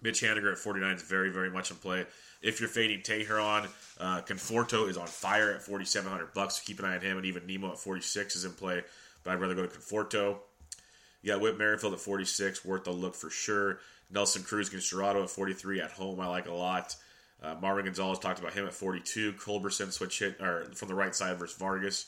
Mitch 0.00 0.22
Haniger 0.22 0.50
at 0.50 0.58
49 0.58 0.96
is 0.96 1.02
very, 1.02 1.28
very 1.28 1.50
much 1.50 1.70
in 1.70 1.76
play. 1.76 2.06
If 2.40 2.58
you're 2.58 2.70
fading 2.70 3.00
Teheran, 3.00 3.68
uh, 4.00 4.22
Conforto 4.22 4.88
is 4.88 4.96
on 4.96 5.06
fire 5.06 5.52
at 5.52 5.62
4,700 5.62 6.32
bucks. 6.32 6.56
So 6.56 6.62
keep 6.64 6.78
an 6.78 6.86
eye 6.86 6.96
on 6.96 7.02
him, 7.02 7.18
and 7.18 7.26
even 7.26 7.46
Nimmo 7.46 7.70
at 7.70 7.78
46 7.78 8.34
is 8.34 8.44
in 8.46 8.52
play. 8.52 8.82
But 9.22 9.32
I'd 9.32 9.40
rather 9.40 9.54
go 9.54 9.66
to 9.66 9.68
Conforto. 9.68 10.38
You 11.20 11.32
got 11.32 11.42
Whit 11.42 11.58
Merrifield 11.58 11.92
at 11.92 12.00
46, 12.00 12.64
worth 12.64 12.86
a 12.86 12.90
look 12.90 13.14
for 13.14 13.28
sure. 13.28 13.78
Nelson 14.10 14.42
Cruz 14.42 14.68
against 14.68 14.90
Jurado 14.90 15.22
at 15.22 15.30
43 15.30 15.82
at 15.82 15.90
home, 15.92 16.18
I 16.18 16.26
like 16.26 16.46
a 16.46 16.52
lot. 16.52 16.96
Uh, 17.42 17.56
Marwin 17.56 17.84
Gonzalez 17.84 18.18
talked 18.18 18.40
about 18.40 18.54
him 18.54 18.66
at 18.66 18.72
42. 18.72 19.34
Culberson 19.34 19.92
switch 19.92 20.18
hit 20.18 20.40
or 20.40 20.64
from 20.74 20.88
the 20.88 20.94
right 20.94 21.14
side 21.14 21.38
versus 21.38 21.56
Vargas 21.56 22.06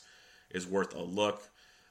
is 0.49 0.65
worth 0.65 0.95
a 0.95 1.01
look. 1.01 1.43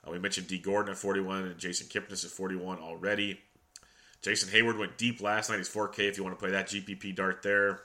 Uh, 0.06 0.10
we 0.10 0.18
mentioned 0.18 0.48
D. 0.48 0.58
Gordon 0.58 0.92
at 0.92 0.98
41 0.98 1.44
and 1.44 1.58
Jason 1.58 1.86
Kipnis 1.86 2.24
at 2.24 2.30
41 2.30 2.78
already. 2.78 3.40
Jason 4.24 4.48
Heyward 4.48 4.78
went 4.78 4.96
deep 4.96 5.20
last 5.20 5.50
night. 5.50 5.58
He's 5.58 5.68
4K 5.68 6.08
if 6.08 6.16
you 6.16 6.24
want 6.24 6.34
to 6.34 6.42
play 6.42 6.52
that 6.52 6.68
GPP 6.68 7.14
dart 7.14 7.42
there. 7.42 7.82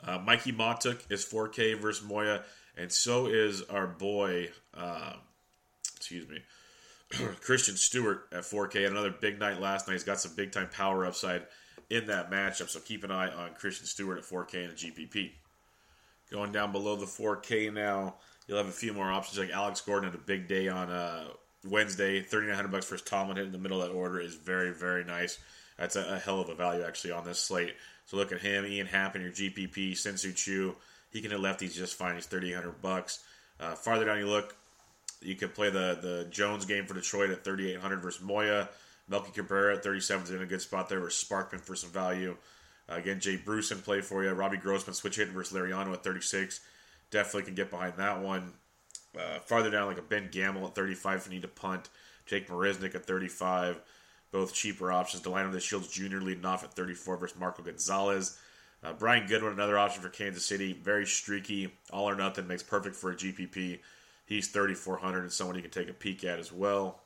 Uh, 0.00 0.20
Mikie 0.20 0.56
Mahtook 0.56 1.10
is 1.10 1.24
4K 1.24 1.76
versus 1.76 2.06
Moya, 2.06 2.44
and 2.76 2.92
so 2.92 3.26
is 3.26 3.62
our 3.62 3.88
boy, 3.88 4.48
uh, 4.74 5.14
excuse 5.96 6.28
me, 6.28 6.38
Christin 7.10 7.76
Stewart 7.76 8.28
at 8.30 8.44
4K. 8.44 8.84
Had 8.84 8.92
another 8.92 9.10
big 9.10 9.40
night 9.40 9.60
last 9.60 9.88
night. 9.88 9.94
He's 9.94 10.04
got 10.04 10.20
some 10.20 10.36
big 10.36 10.52
time 10.52 10.68
power 10.70 11.04
upside 11.04 11.46
in 11.90 12.06
that 12.06 12.30
matchup, 12.30 12.68
so 12.68 12.78
keep 12.78 13.02
an 13.02 13.10
eye 13.10 13.28
on 13.28 13.50
Christin 13.60 13.86
Stewart 13.86 14.18
at 14.18 14.24
4K 14.24 14.66
and 14.66 14.76
the 14.76 14.76
GPP. 14.76 15.32
Going 16.30 16.52
down 16.52 16.70
below 16.70 16.94
the 16.94 17.06
4K 17.06 17.74
now, 17.74 18.14
you'll 18.46 18.58
have 18.58 18.68
a 18.68 18.72
few 18.72 18.92
more 18.92 19.10
options 19.10 19.36
like 19.36 19.50
Alex 19.50 19.80
Gordon 19.80 20.12
had 20.12 20.20
a 20.20 20.22
big 20.22 20.46
day 20.46 20.68
on 20.68 20.90
uh, 20.90 21.24
Wednesday, 21.66 22.20
thirty 22.20 22.46
nine 22.46 22.56
hundred 22.56 22.72
bucks 22.72 22.86
for 22.86 22.96
Tomlin 22.96 23.36
hit 23.36 23.46
in 23.46 23.52
the 23.52 23.58
middle 23.58 23.82
of 23.82 23.88
that 23.88 23.94
order 23.94 24.20
is 24.20 24.34
very 24.34 24.72
very 24.72 25.04
nice. 25.04 25.38
That's 25.78 25.96
a, 25.96 26.14
a, 26.14 26.18
hell 26.18 26.40
of 26.40 26.48
a 26.48 26.54
value 26.54 26.82
actually 26.84 27.12
on 27.12 27.24
this 27.24 27.38
slate. 27.38 27.74
So 28.06 28.16
look 28.16 28.32
at 28.32 28.40
him, 28.40 28.66
Ian 28.66 28.86
Happ 28.86 29.14
in 29.14 29.22
your 29.22 29.30
GPP, 29.30 29.96
Shin-Soo 29.96 30.74
He 31.12 31.20
can 31.20 31.30
hit 31.30 31.40
lefties 31.40 31.74
just 31.74 31.94
fine. 31.94 32.14
He's 32.14 32.26
thirty 32.26 32.50
eight 32.50 32.56
hundred 32.56 32.80
bucks. 32.82 33.24
Uh, 33.60 33.74
farther 33.74 34.04
down 34.04 34.18
you 34.18 34.26
look, 34.26 34.56
you 35.20 35.34
can 35.34 35.48
play 35.50 35.70
the 35.70 35.98
the 36.00 36.26
Jones 36.30 36.64
game 36.64 36.86
for 36.86 36.94
Detroit 36.94 37.30
at 37.30 37.44
thirty 37.44 37.72
eight 37.72 37.80
hundred 37.80 38.00
versus 38.00 38.22
Moya. 38.22 38.68
Melky 39.08 39.32
Cabrera 39.32 39.76
at 39.76 39.82
thirty 39.82 40.00
seven 40.00 40.24
is 40.24 40.30
in 40.30 40.42
a 40.42 40.46
good 40.46 40.62
spot 40.62 40.88
there. 40.88 41.00
Versus 41.00 41.26
Sparkman 41.28 41.60
for 41.60 41.74
some 41.74 41.90
value. 41.90 42.36
Uh, 42.90 42.94
again, 42.94 43.20
Jay 43.20 43.36
Bruce 43.36 43.70
in 43.70 43.78
play 43.78 44.00
for 44.00 44.22
you. 44.22 44.30
Robbie 44.30 44.56
Grossman 44.56 44.94
switch 44.94 45.16
hit 45.16 45.28
versus 45.28 45.56
Liriano 45.56 45.92
at 45.92 46.04
thirty 46.04 46.20
six. 46.20 46.60
Definitely 47.10 47.42
can 47.44 47.54
get 47.54 47.70
behind 47.70 47.94
that 47.96 48.20
one. 48.20 48.52
Uh, 49.16 49.38
farther 49.40 49.70
down, 49.70 49.86
like 49.86 49.98
a 49.98 50.02
Ben 50.02 50.28
Gamel 50.30 50.66
at 50.66 50.74
35 50.74 51.18
if 51.18 51.26
you 51.26 51.32
need 51.34 51.42
to 51.42 51.48
punt. 51.48 51.88
Jake 52.26 52.48
Marisnick 52.48 52.94
at 52.94 53.06
35. 53.06 53.80
Both 54.30 54.54
cheaper 54.54 54.92
options. 54.92 55.22
Delino 55.22 55.52
DeShields 55.52 55.90
Jr. 55.90 56.18
leading 56.18 56.44
off 56.44 56.62
at 56.64 56.74
34 56.74 57.16
versus 57.16 57.38
Marco 57.38 57.62
Gonzalez. 57.62 58.38
Uh, 58.84 58.92
Brian 58.92 59.26
Goodwin, 59.26 59.52
another 59.52 59.78
option 59.78 60.02
for 60.02 60.08
Kansas 60.08 60.44
City. 60.44 60.72
Very 60.72 61.06
streaky. 61.06 61.72
All 61.90 62.08
or 62.08 62.14
nothing. 62.14 62.46
Makes 62.46 62.62
perfect 62.62 62.94
for 62.94 63.10
a 63.10 63.16
GPP. 63.16 63.78
He's 64.26 64.48
3,400 64.48 65.22
and 65.22 65.32
someone 65.32 65.56
you 65.56 65.62
can 65.62 65.70
take 65.70 65.88
a 65.88 65.94
peek 65.94 66.22
at 66.24 66.38
as 66.38 66.52
well. 66.52 67.00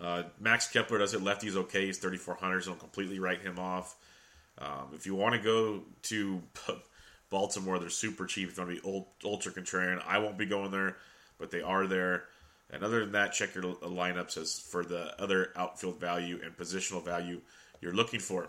Uh, 0.00 0.24
Max 0.40 0.68
Kepler 0.68 0.98
does 0.98 1.14
it 1.14 1.22
lefties 1.22 1.56
okay. 1.56 1.86
He's 1.86 1.98
3,400, 1.98 2.62
so 2.62 2.70
don't 2.70 2.80
completely 2.80 3.18
write 3.18 3.40
him 3.40 3.58
off. 3.58 3.96
Um, 4.58 4.88
if 4.94 5.06
you 5.06 5.14
want 5.14 5.34
to 5.34 5.40
go 5.40 5.82
to 6.04 6.42
Baltimore, 7.30 7.78
they're 7.78 7.90
super 7.90 8.26
cheap. 8.26 8.48
It's 8.48 8.58
going 8.58 8.74
to 8.74 8.80
be 8.80 9.06
ultra 9.24 9.52
contrarian. 9.52 10.02
I 10.06 10.18
won't 10.18 10.38
be 10.38 10.46
going 10.46 10.70
there, 10.70 10.96
but 11.38 11.50
they 11.50 11.60
are 11.60 11.86
there. 11.86 12.24
And 12.70 12.82
other 12.82 13.00
than 13.00 13.12
that, 13.12 13.32
check 13.32 13.54
your 13.54 13.64
lineups 13.64 14.36
as 14.36 14.58
for 14.58 14.84
the 14.84 15.20
other 15.20 15.52
outfield 15.56 16.00
value 16.00 16.40
and 16.44 16.56
positional 16.56 17.04
value 17.04 17.40
you're 17.80 17.94
looking 17.94 18.20
for. 18.20 18.48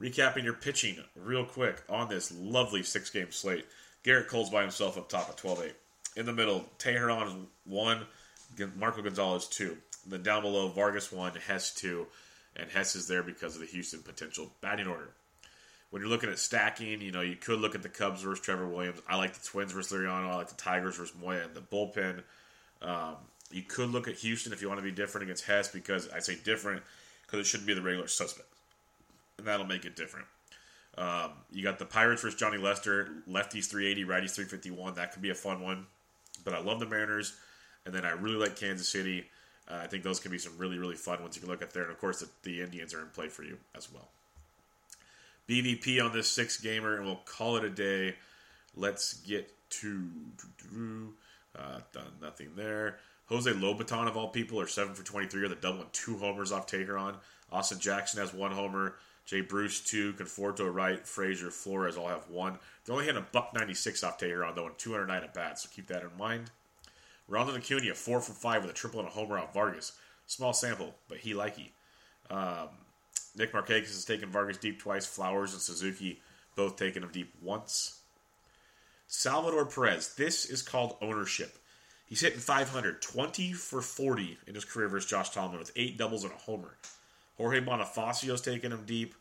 Recapping 0.00 0.44
your 0.44 0.54
pitching 0.54 1.02
real 1.14 1.44
quick 1.44 1.82
on 1.88 2.08
this 2.08 2.32
lovely 2.32 2.82
six 2.82 3.10
game 3.10 3.30
slate. 3.30 3.66
Gerrit 4.04 4.28
Cole's 4.28 4.50
by 4.50 4.62
himself 4.62 4.96
up 4.96 5.08
top 5.08 5.28
at 5.28 5.36
12 5.36 5.64
8. 5.64 5.74
In 6.16 6.26
the 6.26 6.32
middle, 6.32 6.66
Teheran 6.78 7.26
is 7.26 7.34
1, 7.64 8.06
Marco 8.76 9.02
Gonzalez 9.02 9.46
2. 9.48 9.76
then 10.06 10.22
down 10.22 10.42
below, 10.42 10.68
Vargas 10.68 11.12
1, 11.12 11.34
Hess 11.46 11.74
2. 11.74 12.06
And 12.56 12.70
Hess 12.70 12.96
is 12.96 13.06
there 13.06 13.22
because 13.22 13.54
of 13.54 13.60
the 13.60 13.66
Houston 13.66 14.00
potential 14.00 14.50
batting 14.62 14.86
order. 14.86 15.10
When 15.90 16.02
you're 16.02 16.10
looking 16.10 16.30
at 16.30 16.38
stacking, 16.38 17.00
you 17.00 17.12
know, 17.12 17.20
you 17.20 17.36
could 17.36 17.60
look 17.60 17.74
at 17.74 17.82
the 17.82 17.88
Cubs 17.88 18.22
versus 18.22 18.44
Trevor 18.44 18.66
Williams. 18.66 19.00
I 19.08 19.16
like 19.16 19.34
the 19.34 19.46
Twins 19.46 19.72
versus 19.72 19.96
Liriano. 19.96 20.30
I 20.30 20.36
like 20.36 20.48
the 20.48 20.56
Tigers 20.56 20.96
versus 20.96 21.14
Moya 21.20 21.44
and 21.44 21.54
the 21.54 21.60
bullpen. 21.60 22.22
Um, 22.82 23.16
you 23.50 23.62
could 23.62 23.90
look 23.90 24.08
at 24.08 24.16
Houston 24.16 24.52
if 24.52 24.60
you 24.60 24.68
want 24.68 24.78
to 24.78 24.84
be 24.84 24.90
different 24.90 25.24
against 25.24 25.44
Hess 25.44 25.68
because 25.68 26.08
I 26.10 26.18
say 26.18 26.36
different 26.42 26.82
because 27.22 27.40
it 27.40 27.46
shouldn't 27.46 27.66
be 27.66 27.74
the 27.74 27.82
regular 27.82 28.08
suspect, 28.08 28.48
and 29.38 29.46
that'll 29.46 29.66
make 29.66 29.84
it 29.84 29.96
different. 29.96 30.26
Um, 30.98 31.32
you 31.52 31.62
got 31.62 31.78
the 31.78 31.84
Pirates 31.84 32.22
versus 32.22 32.38
Johnny 32.38 32.58
Lester, 32.58 33.22
lefties 33.28 33.66
380, 33.66 34.04
righties 34.04 34.34
351. 34.34 34.94
That 34.94 35.12
could 35.12 35.22
be 35.22 35.30
a 35.30 35.34
fun 35.34 35.60
one. 35.60 35.86
But 36.44 36.54
I 36.54 36.60
love 36.60 36.80
the 36.80 36.86
Mariners, 36.86 37.34
and 37.84 37.94
then 37.94 38.04
I 38.04 38.12
really 38.12 38.36
like 38.36 38.56
Kansas 38.56 38.88
City. 38.88 39.26
Uh, 39.68 39.80
I 39.82 39.86
think 39.88 40.04
those 40.04 40.20
can 40.20 40.30
be 40.30 40.38
some 40.38 40.56
really, 40.58 40.78
really 40.78 40.94
fun 40.94 41.20
ones 41.20 41.36
you 41.36 41.42
can 41.42 41.50
look 41.50 41.60
at 41.60 41.72
there. 41.72 41.82
And 41.82 41.92
of 41.92 41.98
course, 41.98 42.20
the, 42.20 42.28
the 42.42 42.62
Indians 42.62 42.94
are 42.94 43.00
in 43.00 43.08
play 43.08 43.28
for 43.28 43.42
you 43.42 43.58
as 43.74 43.92
well. 43.92 44.08
BVP 45.48 46.04
on 46.04 46.12
this 46.12 46.30
six 46.30 46.60
gamer, 46.60 46.96
and 46.96 47.06
we'll 47.06 47.20
call 47.24 47.56
it 47.56 47.64
a 47.64 47.70
day. 47.70 48.16
Let's 48.74 49.14
get 49.14 49.52
to. 49.70 50.08
Uh, 51.58 51.80
nothing 52.20 52.50
there. 52.56 52.98
Jose 53.26 53.50
Lobaton, 53.50 54.06
of 54.06 54.16
all 54.16 54.28
people, 54.28 54.60
are 54.60 54.66
7 54.66 54.94
for 54.94 55.04
23 55.04 55.42
with 55.42 55.52
a 55.52 55.56
double 55.56 55.80
and 55.80 55.92
two 55.92 56.16
homers 56.18 56.52
off 56.52 56.66
Teheran. 56.66 57.14
Austin 57.50 57.78
Jackson 57.78 58.20
has 58.20 58.32
one 58.32 58.52
homer. 58.52 58.96
Jay 59.24 59.40
Bruce, 59.40 59.80
two. 59.80 60.12
Conforto, 60.12 60.72
right. 60.72 61.04
Frazier, 61.06 61.50
Flores 61.50 61.96
all 61.96 62.08
have 62.08 62.28
one. 62.28 62.58
They're 62.84 62.92
only 62.92 63.06
hitting 63.06 63.22
a 63.22 63.26
buck 63.32 63.52
96 63.54 64.04
off 64.04 64.18
Teheran, 64.18 64.54
though, 64.54 64.66
and 64.66 64.78
209 64.78 65.24
at 65.24 65.34
bats, 65.34 65.62
so 65.62 65.68
keep 65.74 65.88
that 65.88 66.02
in 66.02 66.16
mind. 66.16 66.50
Ronald 67.28 67.56
Acuna, 67.56 67.94
4 67.94 68.20
for 68.20 68.32
5 68.32 68.62
with 68.62 68.70
a 68.70 68.74
triple 68.74 69.00
and 69.00 69.08
a 69.08 69.12
homer 69.12 69.38
off 69.38 69.52
Vargas. 69.52 69.92
Small 70.26 70.52
sample, 70.52 70.94
but 71.08 71.18
he 71.18 71.34
likey. 71.34 71.70
Um, 72.30 72.68
Nick 73.36 73.52
Markakis 73.52 73.88
has 73.88 74.04
taken 74.04 74.30
Vargas 74.30 74.58
deep 74.58 74.80
twice. 74.80 75.06
Flowers 75.06 75.52
and 75.52 75.62
Suzuki 75.62 76.20
both 76.54 76.76
taken 76.76 77.02
him 77.02 77.10
deep 77.12 77.32
once. 77.42 78.00
Salvador 79.06 79.66
Perez. 79.66 80.14
This 80.14 80.46
is 80.46 80.62
called 80.62 80.96
ownership. 81.00 81.58
He's 82.06 82.20
hitting 82.20 82.38
500, 82.38 83.02
20 83.02 83.52
for 83.52 83.82
40 83.82 84.38
in 84.46 84.54
his 84.54 84.64
career 84.64 84.88
versus 84.88 85.10
Josh 85.10 85.30
Tomlin 85.30 85.58
with 85.58 85.72
eight 85.76 85.98
doubles 85.98 86.24
and 86.24 86.32
a 86.32 86.36
homer. 86.36 86.76
Jorge 87.36 87.60
Bonifacio's 87.60 88.40
taking 88.40 88.70
him 88.70 88.84
deep. 88.86 89.14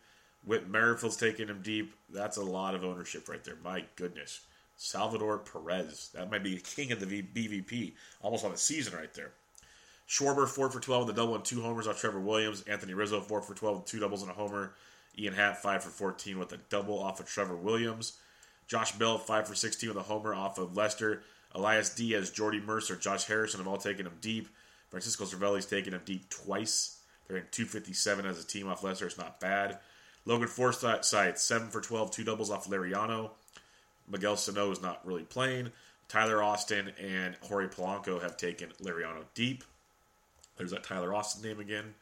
Whit 0.45 0.69
Merrifield's 0.69 1.17
taking 1.17 1.47
him 1.47 1.61
deep. 1.63 1.95
That's 2.13 2.37
a 2.37 2.43
lot 2.43 2.75
of 2.75 2.83
ownership 2.83 3.27
right 3.27 3.43
there. 3.43 3.57
My 3.63 3.83
goodness. 3.95 4.41
Salvador 4.77 5.39
Perez. 5.39 6.11
That 6.13 6.29
might 6.29 6.43
be 6.43 6.57
king 6.57 6.91
of 6.91 6.99
the 6.99 7.23
BVP. 7.23 7.93
Almost 8.21 8.45
on 8.45 8.51
the 8.51 8.57
season 8.57 8.95
right 8.95 9.13
there. 9.13 9.31
Schwarber, 10.07 10.47
4 10.47 10.69
for 10.69 10.79
12 10.79 11.07
with 11.07 11.15
a 11.15 11.19
double 11.19 11.35
and 11.35 11.43
two 11.43 11.61
homers 11.61 11.87
off 11.87 11.99
Trevor 11.99 12.19
Williams. 12.19 12.63
Anthony 12.63 12.93
Rizzo, 12.93 13.21
4 13.21 13.41
for 13.41 13.55
12 13.55 13.77
with 13.77 13.85
two 13.85 13.99
doubles 13.99 14.21
and 14.21 14.31
a 14.31 14.35
homer. 14.35 14.75
Ian 15.17 15.33
Happ, 15.33 15.57
5 15.57 15.83
for 15.83 15.89
14 15.89 16.37
with 16.37 16.51
a 16.51 16.57
double 16.69 16.99
off 16.99 17.19
of 17.19 17.27
Trevor 17.27 17.55
Williams. 17.55 18.17
Josh 18.67 18.91
Bell, 18.93 19.17
5 19.17 19.47
for 19.47 19.55
16 19.55 19.89
with 19.89 19.97
a 19.97 20.03
homer 20.03 20.33
off 20.33 20.57
of 20.57 20.75
Lester. 20.75 21.23
Elias 21.53 21.95
Diaz, 21.95 22.31
Jordy 22.31 22.59
Mercer, 22.59 22.95
Josh 22.95 23.25
Harrison 23.25 23.59
have 23.59 23.67
all 23.67 23.77
taken 23.77 24.05
him 24.05 24.17
deep. 24.21 24.49
Francisco 24.89 25.25
Cervelli's 25.25 25.65
taken 25.65 25.93
him 25.93 26.01
deep 26.05 26.29
twice. 26.29 26.99
They're 27.27 27.37
in 27.37 27.45
257 27.51 28.25
as 28.25 28.43
a 28.43 28.47
team 28.47 28.67
off 28.67 28.83
Lester. 28.83 29.07
It's 29.07 29.17
not 29.17 29.39
bad. 29.39 29.79
Logan 30.25 30.47
Forsythe, 30.47 31.37
7 31.37 31.69
for 31.69 31.81
12, 31.81 32.11
two 32.11 32.23
doubles 32.23 32.51
off 32.51 32.67
Liriano. 32.67 33.31
Miguel 34.07 34.37
Sano 34.37 34.71
is 34.71 34.81
not 34.81 35.05
really 35.05 35.23
playing. 35.23 35.71
Tyler 36.07 36.43
Austin 36.43 36.91
and 37.01 37.35
Jorge 37.41 37.67
Polanco 37.67 38.21
have 38.21 38.37
taken 38.37 38.69
Liriano 38.81 39.23
deep. 39.33 39.63
There's 40.57 40.71
that 40.71 40.83
Tyler 40.83 41.13
Austin 41.13 41.47
name 41.47 41.59
again. 41.59 41.93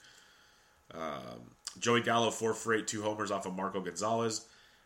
Um, 0.94 1.56
Joey 1.80 2.02
Gallo, 2.02 2.30
4 2.30 2.54
for 2.54 2.74
8, 2.74 2.88
two 2.88 3.02
homers 3.02 3.32
off 3.32 3.46
of 3.46 3.56
Marco 3.56 3.82
Gonzalez. 3.82 4.46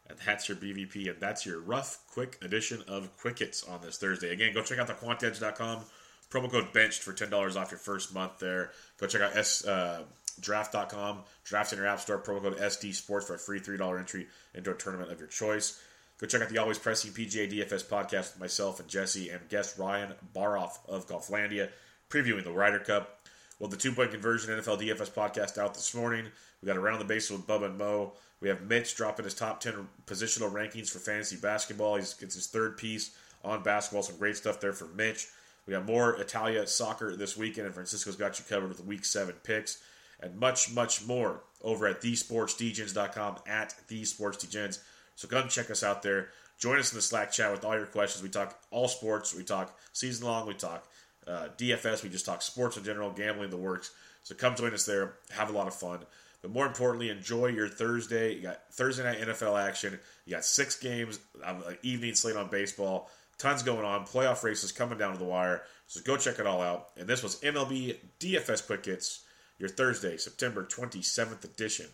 And 0.09 0.17
that's 0.25 0.47
your 0.47 0.57
BVP, 0.57 1.09
and 1.09 1.19
that's 1.19 1.45
your 1.45 1.59
rough, 1.59 1.99
quick 2.13 2.37
edition 2.41 2.81
of 2.87 3.15
Quick 3.17 3.39
Hits 3.39 3.63
on 3.63 3.81
this 3.81 3.97
Thursday. 3.97 4.31
Again, 4.31 4.53
go 4.53 4.63
check 4.63 4.79
out 4.79 4.87
the 4.87 4.93
quantedge.com. 4.93 5.81
Promo 6.29 6.49
code 6.49 6.71
BENCHED 6.73 6.99
for 6.99 7.13
$10 7.13 7.55
off 7.55 7.71
your 7.71 7.77
first 7.77 8.13
month 8.13 8.39
there. 8.39 8.71
Go 8.99 9.07
check 9.07 9.21
out 9.21 9.35
S, 9.35 9.65
uh, 9.65 10.03
draft.com. 10.39 11.19
Draft 11.43 11.73
in 11.73 11.79
your 11.79 11.87
app 11.87 11.99
store. 11.99 12.19
Promo 12.19 12.41
code 12.41 12.57
SD 12.57 12.93
Sports 12.93 13.27
for 13.27 13.35
a 13.35 13.39
free 13.39 13.59
$3 13.59 13.99
entry 13.99 14.27
into 14.53 14.71
a 14.71 14.75
tournament 14.75 15.11
of 15.11 15.19
your 15.19 15.27
choice. 15.27 15.81
Go 16.19 16.27
check 16.27 16.41
out 16.41 16.49
the 16.49 16.57
Always 16.57 16.79
Pressing 16.79 17.11
PGA 17.11 17.51
DFS 17.51 17.85
podcast 17.85 18.33
with 18.33 18.39
myself 18.39 18.79
and 18.79 18.89
Jesse 18.89 19.29
and 19.29 19.47
guest 19.49 19.77
Ryan 19.77 20.13
Baroff 20.35 20.79
of 20.87 21.07
Golflandia 21.07 21.69
previewing 22.09 22.43
the 22.43 22.51
Ryder 22.51 22.79
Cup. 22.79 23.16
Well, 23.59 23.69
the 23.69 23.77
two 23.77 23.91
point 23.91 24.11
conversion 24.11 24.57
NFL 24.57 24.81
DFS 24.81 25.11
podcast 25.11 25.57
out 25.57 25.73
this 25.73 25.95
morning. 25.95 26.25
We 26.61 26.67
got 26.67 26.77
around 26.77 26.99
the 26.99 27.05
base 27.05 27.31
with 27.31 27.47
Bubba 27.47 27.65
and 27.65 27.77
Mo. 27.77 28.13
We 28.39 28.49
have 28.49 28.61
Mitch 28.61 28.95
dropping 28.95 29.25
his 29.25 29.33
top 29.33 29.59
10 29.59 29.87
positional 30.05 30.51
rankings 30.51 30.89
for 30.89 30.99
fantasy 30.99 31.37
basketball. 31.37 31.95
He 31.95 32.01
gets 32.01 32.35
his 32.35 32.47
third 32.47 32.77
piece 32.77 33.15
on 33.43 33.63
basketball. 33.63 34.03
Some 34.03 34.17
great 34.17 34.37
stuff 34.37 34.59
there 34.59 34.73
for 34.73 34.85
Mitch. 34.85 35.27
We 35.65 35.71
got 35.71 35.85
more 35.85 36.15
Italia 36.15 36.65
soccer 36.67 37.15
this 37.15 37.35
weekend, 37.35 37.65
and 37.65 37.73
Francisco's 37.73 38.15
got 38.15 38.39
you 38.39 38.45
covered 38.47 38.69
with 38.69 38.85
week 38.85 39.03
seven 39.03 39.35
picks 39.43 39.81
and 40.19 40.37
much, 40.39 40.71
much 40.71 41.05
more 41.05 41.41
over 41.63 41.87
at 41.87 42.01
thesportsdgens.com 42.01 43.37
at 43.47 43.73
thesportsdgens. 43.89 44.79
So 45.15 45.27
come 45.27 45.49
check 45.49 45.71
us 45.71 45.83
out 45.83 46.03
there. 46.03 46.29
Join 46.59 46.79
us 46.79 46.91
in 46.91 46.97
the 46.97 47.01
Slack 47.01 47.31
chat 47.31 47.51
with 47.51 47.65
all 47.65 47.75
your 47.75 47.85
questions. 47.85 48.23
We 48.23 48.29
talk 48.29 48.59
all 48.71 48.87
sports. 48.87 49.33
We 49.33 49.43
talk 49.43 49.77
season 49.93 50.27
long. 50.27 50.47
We 50.47 50.53
talk 50.53 50.87
uh, 51.27 51.49
DFS. 51.57 52.03
We 52.03 52.09
just 52.09 52.25
talk 52.25 52.41
sports 52.41 52.77
in 52.77 52.83
general, 52.83 53.11
gambling, 53.11 53.49
the 53.49 53.57
works. 53.57 53.91
So 54.23 54.35
come 54.35 54.55
join 54.55 54.73
us 54.73 54.85
there. 54.85 55.15
Have 55.31 55.49
a 55.49 55.53
lot 55.53 55.67
of 55.67 55.73
fun. 55.73 55.99
But 56.41 56.51
more 56.51 56.67
importantly, 56.67 57.09
enjoy 57.09 57.47
your 57.47 57.67
Thursday. 57.67 58.35
You 58.35 58.41
got 58.41 58.61
Thursday 58.71 59.03
night 59.03 59.19
NFL 59.19 59.61
action. 59.61 59.99
You 60.25 60.35
got 60.35 60.45
six 60.45 60.77
games, 60.77 61.19
um, 61.43 61.63
evening 61.81 62.13
slate 62.13 62.35
on 62.35 62.49
baseball. 62.49 63.09
Tons 63.37 63.63
going 63.63 63.85
on. 63.85 64.05
Playoff 64.05 64.43
races 64.43 64.71
coming 64.71 64.97
down 64.97 65.13
to 65.13 65.17
the 65.17 65.25
wire. 65.25 65.63
So 65.87 66.01
go 66.01 66.17
check 66.17 66.39
it 66.39 66.47
all 66.47 66.61
out. 66.61 66.89
And 66.97 67.07
this 67.07 67.23
was 67.23 67.37
MLB 67.37 67.97
DFS 68.19 68.65
Quick 68.65 68.85
Hits, 68.85 69.23
your 69.59 69.69
Thursday, 69.69 70.17
September 70.17 70.63
27th 70.63 71.43
edition. 71.43 71.87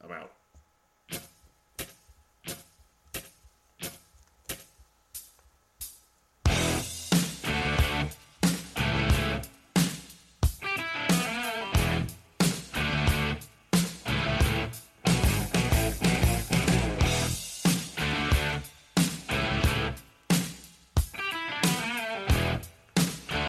I'm 0.00 0.12
out. 0.12 0.32